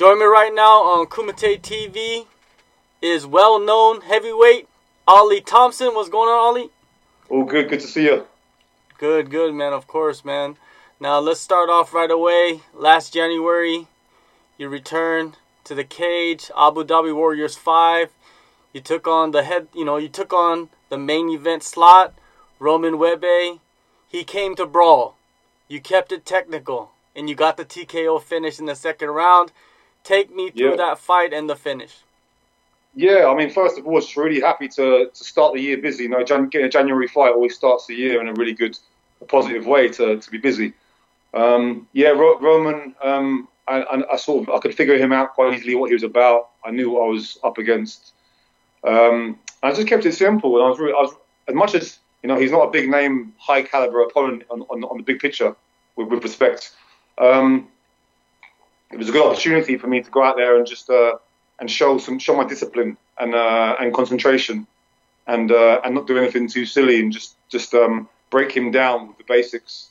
Join 0.00 0.18
me 0.18 0.24
right 0.24 0.54
now 0.54 0.80
on 0.80 1.08
Kumite 1.08 1.60
TV 1.60 2.24
is 3.02 3.26
well-known 3.26 4.00
heavyweight 4.00 4.66
Ali 5.06 5.42
Thompson. 5.42 5.88
What's 5.88 6.08
going 6.08 6.30
on, 6.30 6.38
Ali? 6.38 6.70
Oh, 7.28 7.44
good. 7.44 7.68
Good 7.68 7.80
to 7.80 7.86
see 7.86 8.04
you. 8.04 8.26
Good, 8.96 9.30
good, 9.30 9.52
man. 9.52 9.74
Of 9.74 9.86
course, 9.86 10.24
man. 10.24 10.56
Now 10.98 11.18
let's 11.18 11.38
start 11.38 11.68
off 11.68 11.92
right 11.92 12.10
away. 12.10 12.62
Last 12.72 13.12
January, 13.12 13.88
you 14.56 14.70
returned 14.70 15.36
to 15.64 15.74
the 15.74 15.84
cage, 15.84 16.50
Abu 16.56 16.82
Dhabi 16.82 17.14
Warriors 17.14 17.56
Five. 17.56 18.08
You 18.72 18.80
took 18.80 19.06
on 19.06 19.32
the 19.32 19.42
head, 19.42 19.68
you 19.74 19.84
know, 19.84 19.98
you 19.98 20.08
took 20.08 20.32
on 20.32 20.70
the 20.88 20.96
main 20.96 21.28
event 21.28 21.62
slot, 21.62 22.14
Roman 22.58 22.94
Webe. 22.94 23.58
He 24.08 24.24
came 24.24 24.56
to 24.56 24.64
brawl. 24.64 25.16
You 25.68 25.78
kept 25.78 26.10
it 26.10 26.24
technical, 26.24 26.92
and 27.14 27.28
you 27.28 27.34
got 27.34 27.58
the 27.58 27.66
TKO 27.66 28.22
finish 28.22 28.58
in 28.58 28.64
the 28.64 28.74
second 28.74 29.10
round. 29.10 29.52
Take 30.04 30.34
me 30.34 30.50
through 30.50 30.70
Yeah. 30.70 30.76
that 30.76 30.98
fight 30.98 31.32
and 31.32 31.48
the 31.48 31.56
finish. 31.56 31.98
Yeah, 32.94 33.28
I 33.28 33.34
mean, 33.34 33.50
first 33.50 33.78
of 33.78 33.86
all, 33.86 34.00
just 34.00 34.16
really 34.16 34.40
happy 34.40 34.66
to, 34.68 35.10
to 35.12 35.24
start 35.24 35.54
the 35.54 35.60
year 35.60 35.78
busy. 35.78 36.04
You 36.04 36.08
know, 36.08 36.24
Jan- 36.24 36.48
getting 36.48 36.66
a 36.66 36.70
January 36.70 37.06
fight 37.06 37.32
always 37.32 37.54
starts 37.54 37.86
the 37.86 37.94
year 37.94 38.20
in 38.20 38.28
a 38.28 38.32
really 38.32 38.52
good, 38.52 38.76
a 39.20 39.24
positive 39.24 39.66
way 39.66 39.88
to, 39.88 40.18
to 40.18 40.30
be 40.30 40.38
busy. 40.38 40.72
Um, 41.32 41.86
yeah, 41.92 42.08
Ro- 42.08 42.40
Roman, 42.40 42.94
um, 43.02 43.48
I, 43.68 43.82
I, 43.82 44.14
I 44.14 44.16
sort 44.16 44.48
of 44.48 44.54
I 44.54 44.58
could 44.58 44.74
figure 44.74 44.98
him 44.98 45.12
out 45.12 45.34
quite 45.34 45.54
easily 45.54 45.76
what 45.76 45.88
he 45.88 45.94
was 45.94 46.02
about. 46.02 46.50
I 46.64 46.72
knew 46.72 46.90
what 46.90 47.04
I 47.04 47.08
was 47.08 47.38
up 47.44 47.58
against. 47.58 48.12
Um, 48.82 49.38
I 49.62 49.72
just 49.72 49.86
kept 49.86 50.04
it 50.06 50.14
simple, 50.14 50.56
and 50.56 50.64
I 50.64 50.68
was, 50.68 50.80
really, 50.80 50.94
I 50.94 51.02
was 51.02 51.14
as 51.46 51.54
much 51.54 51.74
as 51.74 51.98
you 52.22 52.28
know, 52.28 52.38
he's 52.38 52.50
not 52.50 52.68
a 52.68 52.70
big 52.70 52.90
name, 52.90 53.32
high 53.38 53.62
caliber 53.62 54.02
opponent 54.02 54.42
on, 54.50 54.62
on, 54.62 54.84
on 54.84 54.96
the 54.98 55.02
big 55.02 55.20
picture 55.20 55.54
with, 55.96 56.08
with 56.08 56.22
respect. 56.22 56.72
Um, 57.18 57.68
it 58.90 58.98
was 58.98 59.08
a 59.08 59.12
good 59.12 59.24
opportunity 59.24 59.76
for 59.76 59.86
me 59.86 60.02
to 60.02 60.10
go 60.10 60.22
out 60.22 60.36
there 60.36 60.56
and 60.56 60.66
just 60.66 60.90
uh, 60.90 61.12
and 61.58 61.70
show 61.70 61.98
some 61.98 62.18
show 62.18 62.36
my 62.36 62.46
discipline 62.46 62.96
and 63.18 63.34
uh, 63.34 63.76
and 63.80 63.94
concentration, 63.94 64.66
and 65.26 65.52
uh, 65.52 65.80
and 65.84 65.94
not 65.94 66.06
do 66.06 66.18
anything 66.18 66.48
too 66.48 66.66
silly 66.66 67.00
and 67.00 67.12
just 67.12 67.36
just 67.48 67.74
um, 67.74 68.08
break 68.30 68.52
him 68.52 68.70
down 68.70 69.08
with 69.08 69.18
the 69.18 69.24
basics. 69.24 69.90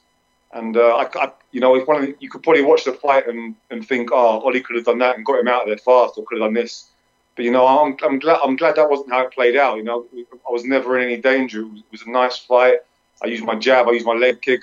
And 0.51 0.75
uh, 0.75 0.95
I, 0.95 1.25
I, 1.25 1.31
you 1.51 1.61
know, 1.61 1.75
if 1.75 1.87
one 1.87 1.97
of 1.97 2.07
the, 2.07 2.15
you 2.19 2.29
could 2.29 2.41
probably 2.41 2.63
watch 2.63 2.83
the 2.83 2.93
fight 2.93 3.27
and, 3.27 3.55
and 3.69 3.87
think, 3.87 4.09
oh, 4.11 4.39
Ollie 4.39 4.61
could 4.61 4.77
have 4.77 4.85
done 4.85 4.97
that 4.97 5.15
and 5.15 5.23
got 5.23 5.39
him 5.39 5.47
out 5.47 5.61
of 5.61 5.67
there 5.67 5.77
fast, 5.77 6.17
or 6.17 6.25
could 6.25 6.39
have 6.39 6.47
done 6.47 6.55
this. 6.55 6.89
But 7.35 7.45
you 7.45 7.51
know, 7.51 7.67
I'm, 7.67 7.95
I'm 8.03 8.19
glad 8.19 8.39
I'm 8.43 8.55
glad 8.55 8.75
that 8.75 8.89
wasn't 8.89 9.11
how 9.11 9.21
it 9.21 9.31
played 9.31 9.55
out. 9.55 9.77
You 9.77 9.83
know, 9.83 10.05
I 10.17 10.51
was 10.51 10.65
never 10.65 10.97
in 10.97 11.05
any 11.05 11.17
danger. 11.21 11.61
It 11.61 11.71
was, 11.71 11.79
it 11.79 11.91
was 11.91 12.01
a 12.01 12.09
nice 12.09 12.37
fight. 12.37 12.79
I 13.23 13.27
used 13.27 13.43
my 13.43 13.55
jab, 13.55 13.87
I 13.87 13.91
used 13.91 14.05
my 14.05 14.13
leg 14.13 14.41
kick, 14.41 14.61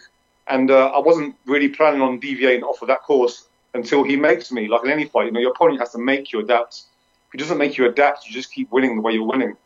and 0.48 0.70
uh, 0.70 0.86
I 0.86 0.98
wasn't 0.98 1.36
really 1.44 1.68
planning 1.68 2.00
on 2.00 2.18
deviating 2.18 2.64
off 2.64 2.82
of 2.82 2.88
that 2.88 3.02
course 3.02 3.46
until 3.76 4.02
he 4.02 4.16
makes 4.16 4.50
me. 4.50 4.68
Like 4.68 4.84
in 4.84 4.90
any 4.90 5.04
fight, 5.04 5.26
you 5.26 5.32
know, 5.32 5.40
your 5.40 5.52
opponent 5.52 5.80
has 5.80 5.92
to 5.92 5.98
make 5.98 6.32
you 6.32 6.40
adapt. 6.40 6.82
If 7.26 7.32
he 7.32 7.38
doesn't 7.38 7.58
make 7.58 7.76
you 7.76 7.86
adapt, 7.86 8.26
you 8.26 8.32
just 8.32 8.52
keep 8.52 8.70
winning 8.72 8.96
the 8.96 9.02
way 9.02 9.12
you're 9.12 9.26
winning. 9.26 9.56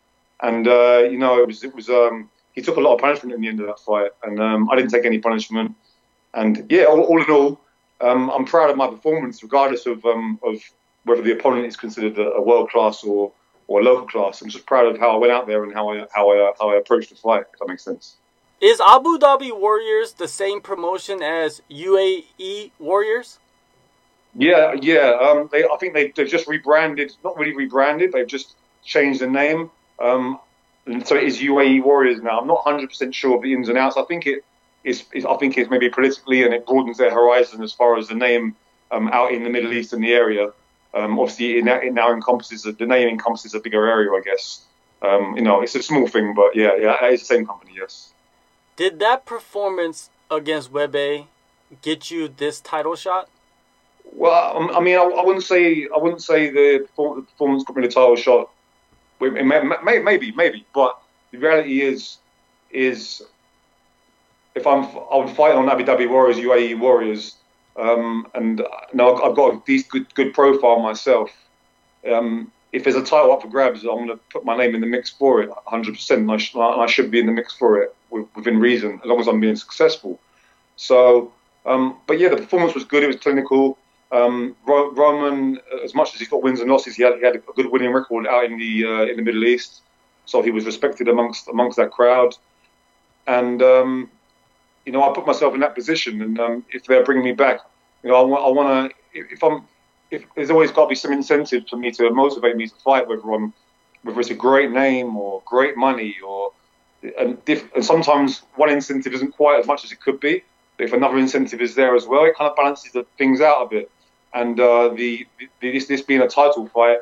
And 0.43 0.67
uh, 0.69 1.09
you 1.11 1.19
know, 1.19 1.41
it 1.41 1.47
was 1.47 1.63
it 1.65 1.75
was 1.75 1.89
um, 1.89 2.31
he 2.53 2.63
took 2.63 2.77
a 2.77 2.81
lot 2.81 2.95
of 2.95 3.01
punishment 3.01 3.35
in 3.35 3.41
the 3.41 3.49
end 3.49 3.61
of 3.61 3.67
that 3.67 3.81
fight, 3.81 4.11
and 4.25 4.41
um, 4.41 4.69
I 4.71 4.77
didn't 4.77 4.91
take 4.91 5.05
any 5.05 5.19
punishment. 5.19 5.75
And 6.35 6.67
yeah, 6.71 6.85
all, 6.85 7.01
all 7.01 7.23
in 7.23 7.31
all, 7.31 7.61
um, 8.01 8.31
I'm 8.31 8.45
proud 8.45 8.71
of 8.71 8.77
my 8.77 8.89
performance, 8.89 9.43
regardless 9.43 9.87
of 9.87 10.05
um, 10.05 10.39
of 10.43 10.57
whether 11.05 11.23
the 11.23 11.33
opponent 11.33 11.67
is 11.67 11.77
considered 11.77 12.19
a, 12.19 12.33
a 12.33 12.43
world 12.43 12.71
class 12.71 13.05
or 13.05 13.33
or 13.69 13.81
a 13.81 13.85
local 13.85 14.07
class. 14.07 14.43
I'm 14.43 14.49
just 14.49 14.67
proud 14.67 14.87
of 14.87 14.99
how 14.99 15.11
I 15.15 15.17
went 15.17 15.33
out 15.33 15.47
there 15.47 15.63
and 15.65 15.73
how 15.73 15.91
I 15.91 16.07
how 16.13 16.31
I 16.31 16.53
how 16.59 16.71
I 16.71 16.77
approached 16.77 17.11
the 17.11 17.17
fight. 17.17 17.45
If 17.53 17.59
that 17.59 17.69
makes 17.69 17.85
sense. 17.85 18.17
Is 18.61 18.79
Abu 18.79 19.17
Dhabi 19.19 19.59
Warriors 19.59 20.13
the 20.13 20.29
same 20.29 20.61
promotion 20.61 21.23
as 21.23 21.63
UAE 21.71 22.73
Warriors? 22.79 23.39
Yeah, 24.35 24.75
yeah. 24.81 25.17
Um, 25.21 25.49
they, 25.51 25.65
I 25.65 25.77
think 25.79 25.95
they, 25.95 26.09
they've 26.09 26.29
just 26.29 26.47
rebranded. 26.47 27.13
Not 27.25 27.37
really 27.37 27.55
rebranded. 27.55 28.13
They've 28.13 28.27
just 28.27 28.57
changed 28.85 29.21
the 29.21 29.27
name. 29.27 29.71
Um, 29.99 30.39
and 30.87 31.07
so 31.07 31.17
it 31.17 31.25
is 31.25 31.39
UAE 31.39 31.85
Warriors 31.85 32.23
now. 32.23 32.41
I'm 32.41 32.47
not 32.47 32.65
100 32.65 32.89
percent 32.89 33.15
sure 33.15 33.37
of 33.37 33.43
the 33.43 33.53
ins 33.53 33.69
and 33.69 33.77
outs. 33.77 33.97
I 33.97 34.05
think 34.05 34.27
it 34.27 34.45
is. 34.85 35.05
is 35.13 35.25
I 35.25 35.37
think 35.37 35.59
it's 35.59 35.71
maybe 35.71 35.89
politically, 35.89 36.45
and 36.45 36.55
it 36.55 36.67
broadens 36.67 36.99
their 36.99 37.11
horizon 37.11 37.63
as 37.63 37.73
far 37.73 37.99
as 37.99 38.09
the 38.09 38.15
name 38.15 38.57
um, 38.91 39.09
out 39.09 39.33
in 39.33 39.45
the 39.45 39.51
Middle 39.51 39.73
East 39.73 39.93
and 39.93 40.03
the 40.03 40.13
area. 40.13 40.53
Um, 40.93 41.19
obviously, 41.19 41.59
it 41.59 41.65
now, 41.65 41.77
it 41.77 41.93
now 41.93 42.13
encompasses 42.13 42.63
the 42.63 42.87
name 42.87 43.09
encompasses 43.09 43.55
a 43.55 43.61
bigger 43.61 43.87
area, 43.87 44.11
I 44.11 44.21
guess. 44.25 44.65
Um, 45.03 45.35
you 45.37 45.43
know, 45.43 45.63
it's 45.63 45.75
a 45.75 45.83
small 45.83 46.07
thing, 46.07 46.35
but 46.35 46.55
yeah, 46.55 46.77
yeah, 46.79 46.97
it's 47.03 47.23
the 47.23 47.35
same 47.35 47.47
company. 47.47 47.73
Yes. 47.77 48.13
Did 48.77 48.99
that 49.01 49.25
performance 49.25 50.11
against 50.31 50.73
Webe 50.73 51.27
get 51.83 52.11
you 52.11 52.29
this 52.29 52.61
title 52.61 52.97
shot? 52.97 53.29
Well, 54.13 54.71
I 54.75 54.81
mean, 54.81 54.97
I, 54.97 55.03
I 55.03 55.25
wouldn't 55.25 55.45
say 55.45 55.87
I 55.95 55.99
wouldn't 55.99 56.23
say 56.23 56.51
the, 56.51 56.85
perform- 56.87 57.17
the 57.21 57.23
performance 57.23 57.65
got 57.65 57.77
me 57.77 57.83
the 57.87 57.93
title 57.93 58.17
shot. 58.17 58.51
It 59.21 59.33
may- 59.45 59.63
may- 59.83 59.99
Maybe, 60.03 60.33
maybe, 60.33 60.67
but 60.75 60.99
the 61.31 61.39
reality 61.39 61.83
is, 61.83 62.19
is 62.71 63.23
if 64.55 64.67
I'm 64.67 64.85
I 65.13 65.17
would 65.17 65.31
fight 65.37 65.55
on 65.55 65.69
Abu 65.69 65.85
Dhabi 65.85 66.09
Warriors, 66.09 66.37
UAE 66.39 66.79
Warriors, 66.79 67.37
um, 67.77 68.27
and 68.35 68.61
uh, 68.61 68.65
now 68.93 69.15
I've 69.15 69.37
got 69.37 69.55
a 69.55 69.63
decent, 69.67 69.91
good 69.91 70.15
good 70.15 70.35
profile 70.35 70.81
myself. 70.81 71.31
Um, 72.11 72.51
if 72.73 72.85
there's 72.85 72.97
a 72.97 73.05
title 73.05 73.33
up 73.33 73.43
for 73.43 73.49
grabs, 73.49 73.83
I'm 73.83 74.07
going 74.07 74.09
to 74.09 74.17
put 74.33 74.45
my 74.45 74.57
name 74.57 74.75
in 74.75 74.81
the 74.81 74.87
mix 74.87 75.11
for 75.11 75.43
it 75.43 75.51
100%, 75.67 76.11
and 76.17 76.31
I, 76.31 76.37
sh- 76.37 76.55
I 76.55 76.87
should 76.87 77.11
be 77.11 77.19
in 77.19 77.27
the 77.27 77.33
mix 77.33 77.53
for 77.53 77.83
it 77.83 77.95
within 78.37 78.61
reason, 78.61 79.01
as 79.03 79.07
long 79.09 79.19
as 79.21 79.27
I'm 79.27 79.41
being 79.41 79.57
successful. 79.57 80.21
So, 80.77 81.33
um, 81.67 81.97
but 82.07 82.19
yeah, 82.21 82.29
the 82.29 82.37
performance 82.37 82.75
was 82.75 82.85
good. 82.85 83.03
It 83.03 83.09
was 83.09 83.17
clinical. 83.17 83.77
Um, 84.13 84.57
Roman, 84.67 85.61
as 85.85 85.95
much 85.95 86.15
as 86.15 86.19
he's 86.19 86.29
got 86.29 86.43
wins 86.43 86.61
and 86.61 86.69
losses, 86.69 86.97
he 86.97 87.05
had, 87.05 87.15
he 87.19 87.25
had 87.25 87.37
a 87.37 87.39
good 87.39 87.71
winning 87.71 87.93
record 87.93 88.27
out 88.27 88.45
in 88.45 88.59
the 88.59 88.85
uh, 88.85 89.03
in 89.05 89.17
the 89.17 89.23
Middle 89.23 89.45
East, 89.45 89.83
so 90.25 90.43
he 90.43 90.51
was 90.51 90.65
respected 90.65 91.07
amongst 91.09 91.49
amongst 91.49 91.77
that 91.77 91.93
crowd. 91.93 92.37
And 93.29 93.63
um, 93.63 94.11
you 94.85 94.93
know, 94.93 95.09
I 95.09 95.15
put 95.15 95.27
myself 95.27 95.55
in 95.55 95.61
that 95.61 95.77
position, 95.77 96.23
and 96.23 96.41
um, 96.41 96.65
if 96.71 96.85
they're 96.87 97.05
bringing 97.05 97.25
me 97.25 97.33
back, 97.33 97.61
you 98.03 98.11
know, 98.11 98.17
I, 98.17 98.47
I 98.47 98.49
want 98.49 98.91
to. 98.91 98.97
If, 99.13 99.33
if 99.33 99.45
I'm, 99.45 99.63
if 100.11 100.25
there's 100.35 100.51
always 100.51 100.73
got 100.73 100.85
to 100.85 100.89
be 100.89 100.95
some 100.97 101.13
incentive 101.13 101.69
for 101.69 101.77
me 101.77 101.93
to 101.93 102.11
motivate 102.11 102.57
me 102.57 102.67
to 102.67 102.75
fight, 102.77 103.07
whether 103.07 103.33
I'm, 103.33 103.53
whether 104.03 104.19
it's 104.19 104.31
a 104.31 104.35
great 104.35 104.73
name 104.73 105.17
or 105.17 105.43
great 105.45 105.77
money, 105.77 106.17
or 106.27 106.53
and, 107.19 107.45
diff, 107.45 107.73
and 107.75 107.85
sometimes 107.85 108.43
one 108.57 108.71
incentive 108.71 109.13
isn't 109.13 109.37
quite 109.37 109.61
as 109.61 109.67
much 109.67 109.85
as 109.85 109.93
it 109.93 110.01
could 110.01 110.19
be. 110.19 110.43
But 110.77 110.85
if 110.85 110.93
another 110.93 111.19
incentive 111.19 111.61
is 111.61 111.75
there 111.75 111.95
as 111.95 112.07
well, 112.07 112.25
it 112.25 112.37
kind 112.37 112.51
of 112.51 112.57
balances 112.57 112.93
the 112.93 113.05
things 113.19 113.41
out 113.41 113.63
a 113.63 113.69
bit. 113.69 113.91
And 114.33 114.59
uh, 114.61 114.91
the, 114.91 115.27
the 115.61 115.73
this 115.73 115.87
this 115.87 116.03
being 116.03 116.21
a 116.21 116.29
title 116.29 116.69
fight 116.69 116.99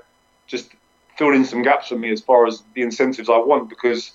just 0.46 0.70
filled 1.16 1.34
in 1.34 1.44
some 1.44 1.62
gaps 1.62 1.88
for 1.88 1.96
me 1.96 2.10
as 2.10 2.20
far 2.20 2.46
as 2.46 2.62
the 2.74 2.82
incentives 2.82 3.28
I 3.28 3.38
want 3.38 3.68
because 3.68 4.12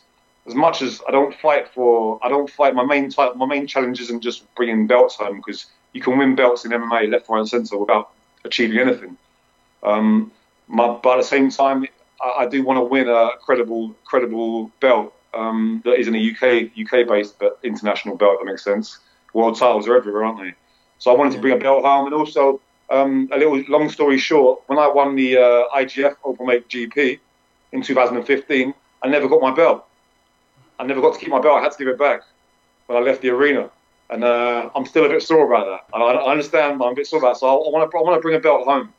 as 0.47 0.55
much 0.55 0.81
as 0.81 1.01
I 1.07 1.11
don't 1.11 1.33
fight 1.35 1.69
for, 1.69 2.19
I 2.21 2.29
don't 2.29 2.49
fight. 2.49 2.75
My 2.75 2.85
main 2.85 3.09
type, 3.09 3.35
my 3.35 3.45
main 3.45 3.67
challenge 3.67 4.01
isn't 4.01 4.21
just 4.21 4.53
bringing 4.55 4.87
belts 4.87 5.15
home 5.15 5.37
because 5.37 5.67
you 5.93 6.01
can 6.01 6.17
win 6.17 6.35
belts 6.35 6.65
in 6.65 6.71
MMA 6.71 7.11
left, 7.11 7.29
right, 7.29 7.39
and 7.39 7.47
centre 7.47 7.77
without 7.77 8.11
achieving 8.43 8.79
anything. 8.79 9.17
Um, 9.83 10.31
my, 10.67 10.87
but 11.01 11.13
at 11.13 11.17
the 11.17 11.27
same 11.27 11.49
time, 11.49 11.85
I, 12.21 12.43
I 12.43 12.47
do 12.47 12.63
want 12.63 12.77
to 12.77 12.83
win 12.83 13.07
a 13.07 13.31
credible, 13.41 13.95
credible 14.03 14.71
belt 14.79 15.13
um, 15.33 15.81
that 15.85 15.99
isn't 15.99 16.15
a 16.15 16.31
UK 16.31 16.71
UK 16.77 17.07
based 17.07 17.39
but 17.39 17.59
international 17.63 18.17
belt. 18.17 18.39
That 18.39 18.45
makes 18.45 18.63
sense. 18.63 18.99
World 19.33 19.57
titles 19.57 19.87
are 19.87 19.95
everywhere, 19.95 20.25
aren't 20.25 20.39
they? 20.39 20.53
So 20.99 21.11
I 21.11 21.17
wanted 21.17 21.33
to 21.33 21.39
bring 21.39 21.53
a 21.53 21.57
belt 21.57 21.83
home, 21.83 22.05
and 22.05 22.15
also 22.15 22.59
um, 22.89 23.29
a 23.31 23.37
little 23.37 23.63
long 23.69 23.89
story 23.89 24.17
short, 24.17 24.61
when 24.67 24.79
I 24.79 24.87
won 24.87 25.15
the 25.15 25.37
uh, 25.37 25.77
IGF 25.77 26.15
Openweight 26.23 26.67
GP 26.67 27.19
in 27.71 27.81
2015, 27.81 28.73
I 29.01 29.07
never 29.07 29.27
got 29.27 29.41
my 29.41 29.53
belt. 29.53 29.85
I 30.79 30.85
never 30.85 31.01
got 31.01 31.13
to 31.13 31.19
keep 31.19 31.29
my 31.29 31.39
belt. 31.39 31.59
I 31.59 31.63
had 31.63 31.71
to 31.71 31.77
give 31.77 31.87
it 31.87 31.99
back 31.99 32.21
when 32.87 32.97
I 32.97 33.01
left 33.01 33.21
the 33.21 33.29
arena, 33.29 33.69
and 34.09 34.23
uh, 34.23 34.69
I'm 34.75 34.85
still 34.85 35.05
a 35.05 35.09
bit 35.09 35.23
sore 35.23 35.45
about 35.45 35.65
that. 35.65 35.97
I, 35.97 36.01
I 36.01 36.31
understand, 36.31 36.81
I'm 36.81 36.91
a 36.91 36.95
bit 36.95 37.07
sore 37.07 37.19
about 37.19 37.37
it. 37.37 37.39
So 37.39 37.47
I 37.47 37.69
want 37.69 37.89
to, 37.89 37.97
I 37.97 38.19
bring 38.19 38.35
a 38.35 38.39
belt 38.39 38.65
home. 38.65 38.93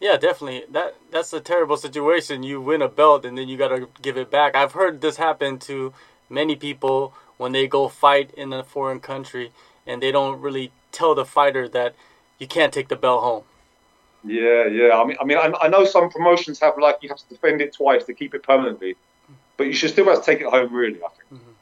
Yeah, 0.00 0.16
definitely. 0.16 0.64
That 0.70 0.96
that's 1.10 1.32
a 1.34 1.40
terrible 1.40 1.76
situation. 1.76 2.42
You 2.42 2.60
win 2.60 2.80
a 2.80 2.88
belt 2.88 3.26
and 3.26 3.36
then 3.36 3.48
you 3.48 3.58
gotta 3.58 3.86
give 4.00 4.16
it 4.16 4.30
back. 4.30 4.56
I've 4.56 4.72
heard 4.72 5.02
this 5.02 5.16
happen 5.16 5.58
to 5.60 5.92
many 6.30 6.56
people 6.56 7.12
when 7.36 7.52
they 7.52 7.66
go 7.66 7.86
fight 7.88 8.30
in 8.34 8.50
a 8.54 8.64
foreign 8.64 9.00
country 9.00 9.52
and 9.86 10.02
they 10.02 10.10
don't 10.10 10.40
really 10.40 10.72
tell 10.90 11.14
the 11.14 11.26
fighter 11.26 11.68
that 11.68 11.94
you 12.40 12.48
can't 12.48 12.72
take 12.72 12.88
the 12.88 12.96
belt 12.96 13.22
home. 13.22 13.44
Yeah, 14.24 14.66
yeah. 14.66 15.00
I 15.00 15.04
mean, 15.04 15.16
I 15.20 15.24
mean, 15.24 15.38
I, 15.38 15.52
I 15.62 15.68
know 15.68 15.84
some 15.84 16.10
promotions 16.10 16.58
have 16.58 16.76
like 16.76 16.98
you 17.02 17.08
have 17.08 17.18
to 17.18 17.28
defend 17.28 17.60
it 17.60 17.72
twice 17.72 18.04
to 18.06 18.14
keep 18.14 18.34
it 18.34 18.42
permanently, 18.42 18.96
but 19.56 19.68
you 19.68 19.72
should 19.72 19.90
still 19.90 20.06
have 20.06 20.18
to 20.18 20.24
take 20.24 20.40
it 20.40 20.46
home, 20.46 20.74
really. 20.74 20.96
I 20.96 21.08
think. 21.08 21.32
Mm-hmm. 21.32 21.52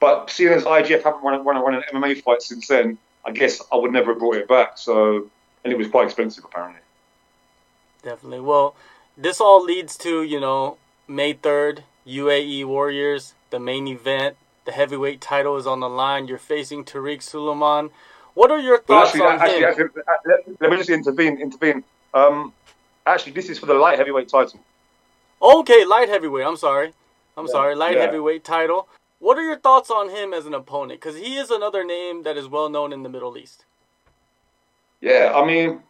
But 0.00 0.30
seeing 0.30 0.52
as 0.52 0.64
IGF 0.64 1.02
haven't 1.02 1.22
run, 1.22 1.44
run, 1.44 1.62
run 1.62 1.74
an 1.74 1.82
MMA 1.92 2.22
fight 2.22 2.42
since 2.42 2.68
then, 2.68 2.98
I 3.24 3.32
guess 3.32 3.62
I 3.72 3.76
would 3.76 3.92
never 3.92 4.12
have 4.12 4.18
brought 4.18 4.36
it 4.36 4.48
back. 4.48 4.78
So, 4.78 5.28
and 5.64 5.72
it 5.72 5.78
was 5.78 5.88
quite 5.88 6.06
expensive 6.06 6.44
apparently. 6.44 6.80
Definitely. 8.02 8.40
Well, 8.40 8.76
this 9.16 9.40
all 9.40 9.62
leads 9.62 9.96
to, 9.98 10.22
you 10.22 10.38
know, 10.38 10.78
May 11.08 11.34
3rd, 11.34 11.80
UAE 12.06 12.64
Warriors, 12.64 13.34
the 13.50 13.58
main 13.58 13.88
event. 13.88 14.36
The 14.64 14.72
heavyweight 14.72 15.20
title 15.20 15.56
is 15.56 15.66
on 15.66 15.80
the 15.80 15.88
line. 15.88 16.28
You're 16.28 16.38
facing 16.38 16.84
Tariq 16.84 17.22
Suleiman. 17.22 17.90
What 18.38 18.52
are 18.52 18.60
your 18.60 18.80
Well, 18.86 19.00
thoughts 19.00 19.16
actually, 19.16 19.26
on 19.26 19.40
actually, 19.40 19.58
him? 19.58 19.64
actually, 19.64 20.02
uh, 20.06 20.12
let, 20.24 20.60
let 20.60 20.70
me 20.70 20.76
just 20.76 20.90
intervene. 20.90 21.40
Intervene. 21.40 21.82
Um, 22.14 22.52
actually, 23.04 23.32
this 23.32 23.48
is 23.48 23.58
for 23.58 23.66
the 23.66 23.74
light 23.74 23.98
heavyweight 23.98 24.28
title. 24.28 24.60
Okay, 25.42 25.84
light 25.84 26.08
heavyweight. 26.08 26.46
I'm 26.46 26.56
sorry. 26.56 26.92
I'm 27.36 27.46
Yeah, 27.46 27.52
sorry. 27.52 27.74
Light 27.74 27.96
yeah. 27.96 28.02
heavyweight 28.02 28.44
title. 28.44 28.86
What 29.18 29.38
are 29.38 29.42
your 29.42 29.58
thoughts 29.58 29.90
on 29.90 30.10
him 30.10 30.32
as 30.32 30.46
an 30.46 30.54
opponent? 30.54 31.00
Because 31.00 31.16
he 31.16 31.34
is 31.34 31.50
another 31.50 31.82
name 31.82 32.22
that 32.22 32.36
is 32.36 32.46
well 32.46 32.68
known 32.68 32.92
in 32.92 33.02
the 33.02 33.08
Middle 33.08 33.36
East. 33.36 33.64
Yeah, 35.00 35.32
I 35.34 35.44
mean, 35.44 35.80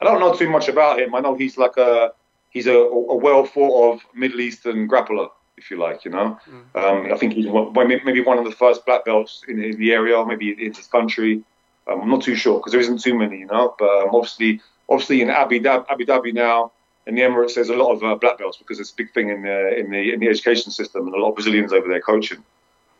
I 0.00 0.04
don't 0.06 0.18
know 0.18 0.34
too 0.34 0.48
much 0.48 0.68
about 0.68 0.98
him. 0.98 1.14
I 1.14 1.20
know 1.20 1.34
he's 1.34 1.58
like 1.58 1.76
a 1.76 2.14
he's 2.48 2.66
a, 2.66 2.72
a 2.72 3.16
well 3.16 3.44
thought 3.44 3.92
of 3.92 4.00
Middle 4.14 4.40
Eastern 4.40 4.88
grappler, 4.88 5.28
if 5.56 5.70
you 5.70 5.78
like. 5.78 6.04
You 6.04 6.10
know, 6.12 6.38
um, 6.74 7.12
I 7.12 7.16
think 7.16 7.34
he's 7.34 7.46
one, 7.46 7.72
maybe 7.74 8.20
one 8.20 8.38
of 8.38 8.44
the 8.44 8.52
first 8.52 8.84
black 8.86 9.04
belts 9.04 9.42
in, 9.48 9.62
in 9.62 9.78
the 9.78 9.92
area, 9.92 10.16
or 10.16 10.26
maybe 10.26 10.50
in 10.50 10.72
this 10.72 10.86
country. 10.86 11.42
Um, 11.86 12.00
I'm 12.02 12.10
not 12.10 12.22
too 12.22 12.34
sure 12.34 12.58
because 12.58 12.72
there 12.72 12.80
isn't 12.80 13.02
too 13.02 13.16
many, 13.16 13.38
you 13.38 13.46
know. 13.46 13.74
But 13.78 13.88
um, 13.88 14.10
obviously, 14.12 14.60
obviously 14.88 15.20
in 15.20 15.30
Abu 15.30 15.60
Dhabi, 15.60 15.84
Abu 15.90 16.06
Dhabi 16.06 16.32
now, 16.32 16.72
in 17.06 17.14
the 17.14 17.22
Emirates, 17.22 17.54
there's 17.54 17.68
a 17.68 17.76
lot 17.76 17.92
of 17.92 18.02
uh, 18.02 18.14
black 18.14 18.38
belts 18.38 18.56
because 18.56 18.80
it's 18.80 18.90
a 18.90 18.96
big 18.96 19.12
thing 19.12 19.28
in 19.28 19.42
the 19.42 19.78
in 19.78 19.90
the 19.90 20.12
in 20.12 20.20
the 20.20 20.28
education 20.28 20.72
system, 20.72 21.06
and 21.06 21.14
a 21.14 21.18
lot 21.18 21.30
of 21.30 21.34
Brazilians 21.34 21.72
over 21.72 21.88
there 21.88 22.00
coaching, 22.00 22.42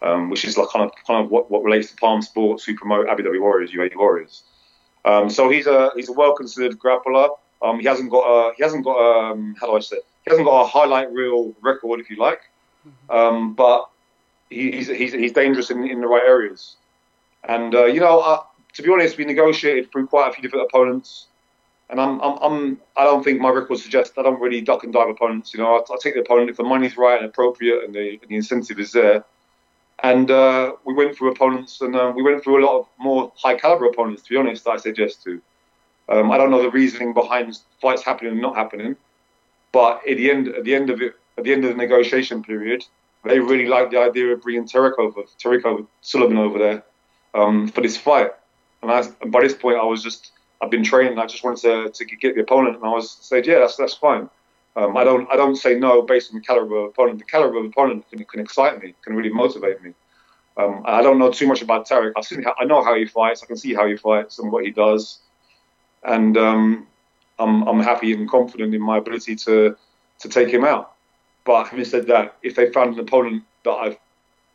um, 0.02 0.30
which 0.30 0.44
is 0.44 0.58
like 0.58 0.68
kind 0.68 0.84
of 0.84 0.92
kind 1.06 1.24
of 1.24 1.30
what, 1.30 1.50
what 1.50 1.62
relates 1.62 1.90
to 1.90 1.96
Palm 1.96 2.20
Sports, 2.20 2.64
who 2.64 2.74
promote 2.74 3.08
Abu 3.08 3.22
Dhabi 3.22 3.40
Warriors, 3.40 3.70
UAE 3.72 3.96
Warriors. 3.96 4.42
Um, 5.04 5.30
so 5.30 5.48
he's 5.48 5.66
a 5.66 5.90
he's 5.96 6.08
a 6.08 6.12
well 6.12 6.34
considered 6.34 6.78
grappler. 6.78 7.30
Um, 7.62 7.80
he 7.80 7.86
hasn't 7.86 8.10
got 8.10 8.24
a 8.26 8.54
he 8.54 8.62
hasn't 8.62 8.84
got 8.84 8.96
a, 8.96 9.32
um, 9.32 9.56
how 9.58 9.68
do 9.68 9.76
I 9.76 9.80
say 9.80 9.96
it? 9.96 10.06
He 10.24 10.30
hasn't 10.30 10.46
got 10.46 10.62
a 10.62 10.66
highlight 10.66 11.12
reel 11.12 11.54
record 11.60 12.00
if 12.00 12.10
you 12.10 12.16
like, 12.16 12.40
um, 13.10 13.54
but 13.54 13.88
he's, 14.50 14.88
he's 14.88 15.12
he's 15.12 15.32
dangerous 15.32 15.70
in 15.70 15.86
in 15.86 16.00
the 16.00 16.06
right 16.06 16.22
areas. 16.24 16.76
And 17.44 17.74
uh, 17.74 17.84
you 17.86 18.00
know, 18.00 18.20
uh, 18.20 18.42
to 18.74 18.82
be 18.82 18.90
honest, 18.90 19.18
we 19.18 19.24
negotiated 19.24 19.90
through 19.92 20.06
quite 20.06 20.30
a 20.30 20.32
few 20.32 20.42
different 20.42 20.66
opponents, 20.70 21.26
and 21.90 22.00
I'm 22.00 22.20
I'm, 22.20 22.38
I'm 22.40 22.80
I 22.96 23.04
don't 23.04 23.22
think 23.22 23.40
my 23.40 23.50
record 23.50 23.78
suggests 23.78 24.16
I 24.16 24.22
don't 24.22 24.40
really 24.40 24.60
duck 24.60 24.84
and 24.84 24.92
dive 24.92 25.08
opponents. 25.08 25.52
You 25.52 25.60
know, 25.60 25.76
I, 25.76 25.92
I 25.92 25.96
take 26.00 26.14
the 26.14 26.20
opponent 26.20 26.50
if 26.50 26.56
the 26.56 26.64
money's 26.64 26.96
right 26.96 27.18
and 27.20 27.26
appropriate 27.26 27.84
and 27.84 27.94
the, 27.94 28.18
and 28.20 28.28
the 28.28 28.36
incentive 28.36 28.78
is 28.78 28.92
there. 28.92 29.24
And 30.02 30.30
uh, 30.30 30.72
we 30.84 30.92
went 30.92 31.16
through 31.16 31.30
opponents, 31.32 31.80
and 31.80 31.94
uh, 31.94 32.12
we 32.14 32.22
went 32.22 32.42
through 32.42 32.62
a 32.62 32.66
lot 32.66 32.80
of 32.80 32.88
more 32.98 33.32
high 33.36 33.56
caliber 33.56 33.86
opponents. 33.86 34.22
To 34.22 34.30
be 34.30 34.36
honest, 34.36 34.66
I 34.66 34.76
suggest 34.76 35.22
to. 35.24 35.40
Um, 36.08 36.30
I 36.30 36.36
don't 36.36 36.50
know 36.50 36.60
the 36.62 36.70
reasoning 36.70 37.14
behind 37.14 37.58
fights 37.80 38.02
happening 38.02 38.32
and 38.32 38.42
not 38.42 38.56
happening, 38.56 38.96
but 39.74 40.06
at 40.08 40.16
the 40.16 40.30
end, 40.30 40.48
at 40.48 40.62
the 40.62 40.74
end 40.74 40.88
of 40.88 41.02
it, 41.02 41.16
at 41.36 41.42
the 41.42 41.52
end 41.52 41.64
of 41.64 41.70
the 41.72 41.76
negotiation 41.76 42.44
period, 42.44 42.84
they 43.24 43.40
really 43.40 43.66
liked 43.66 43.90
the 43.90 43.98
idea 43.98 44.32
of 44.32 44.40
bringing 44.40 44.66
Tarek 44.66 44.98
over, 45.00 45.22
Tarek 45.42 45.86
Suleiman 46.00 46.38
over 46.38 46.58
there 46.60 46.84
um, 47.34 47.66
for 47.66 47.80
this 47.80 47.96
fight. 47.96 48.30
And, 48.82 48.90
I, 48.92 49.02
and 49.20 49.32
by 49.32 49.42
this 49.42 49.54
point, 49.54 49.76
I 49.76 49.84
was 49.84 50.00
just, 50.00 50.30
I've 50.62 50.70
been 50.70 50.84
training. 50.84 51.18
I 51.18 51.26
just 51.26 51.42
wanted 51.42 51.62
to, 51.62 51.90
to 51.90 52.16
get 52.16 52.36
the 52.36 52.42
opponent, 52.42 52.76
and 52.76 52.84
I 52.84 52.90
was 52.90 53.10
said, 53.10 53.46
yeah, 53.48 53.58
that's 53.58 53.76
that's 53.76 53.94
fine. 53.94 54.30
Um, 54.76 54.96
I 54.96 55.02
don't 55.02 55.28
I 55.32 55.36
don't 55.36 55.56
say 55.56 55.76
no 55.78 56.02
based 56.02 56.30
on 56.30 56.38
the 56.38 56.44
caliber 56.44 56.76
of 56.76 56.84
opponent. 56.90 57.18
The 57.18 57.24
caliber 57.24 57.58
of 57.58 57.64
opponent 57.64 58.08
can, 58.10 58.24
can 58.24 58.40
excite 58.40 58.80
me, 58.82 58.94
can 59.02 59.16
really 59.16 59.34
motivate 59.42 59.82
me. 59.82 59.92
Um, 60.56 60.82
I 60.84 61.02
don't 61.02 61.18
know 61.18 61.30
too 61.32 61.48
much 61.48 61.62
about 61.62 61.88
Tarek. 61.88 62.12
I've 62.16 62.24
seen 62.24 62.44
I 62.60 62.64
know 62.64 62.82
how 62.84 62.94
he 62.94 63.06
fights. 63.06 63.42
I 63.42 63.46
can 63.46 63.56
see 63.56 63.74
how 63.74 63.86
he 63.86 63.96
fights 63.96 64.38
and 64.38 64.52
what 64.52 64.64
he 64.64 64.70
does, 64.70 65.18
and 66.04 66.36
um, 66.36 66.86
I'm 67.38 67.66
I'm 67.68 67.80
happy 67.80 68.12
and 68.12 68.28
confident 68.28 68.74
in 68.74 68.80
my 68.80 68.98
ability 68.98 69.36
to 69.36 69.76
to 70.20 70.28
take 70.28 70.48
him 70.48 70.64
out. 70.64 70.92
But 71.44 71.64
having 71.68 71.84
said 71.84 72.06
that, 72.06 72.36
if 72.42 72.54
they 72.54 72.70
found 72.70 72.94
an 72.94 73.00
opponent 73.00 73.42
that 73.64 73.70
I 73.70 73.98